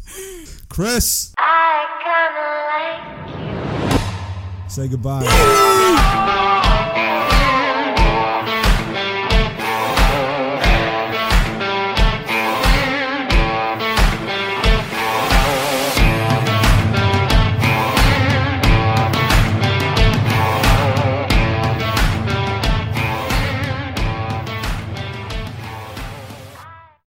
[0.69, 3.99] Chris, I kinda like
[4.65, 4.69] you.
[4.69, 6.45] say goodbye.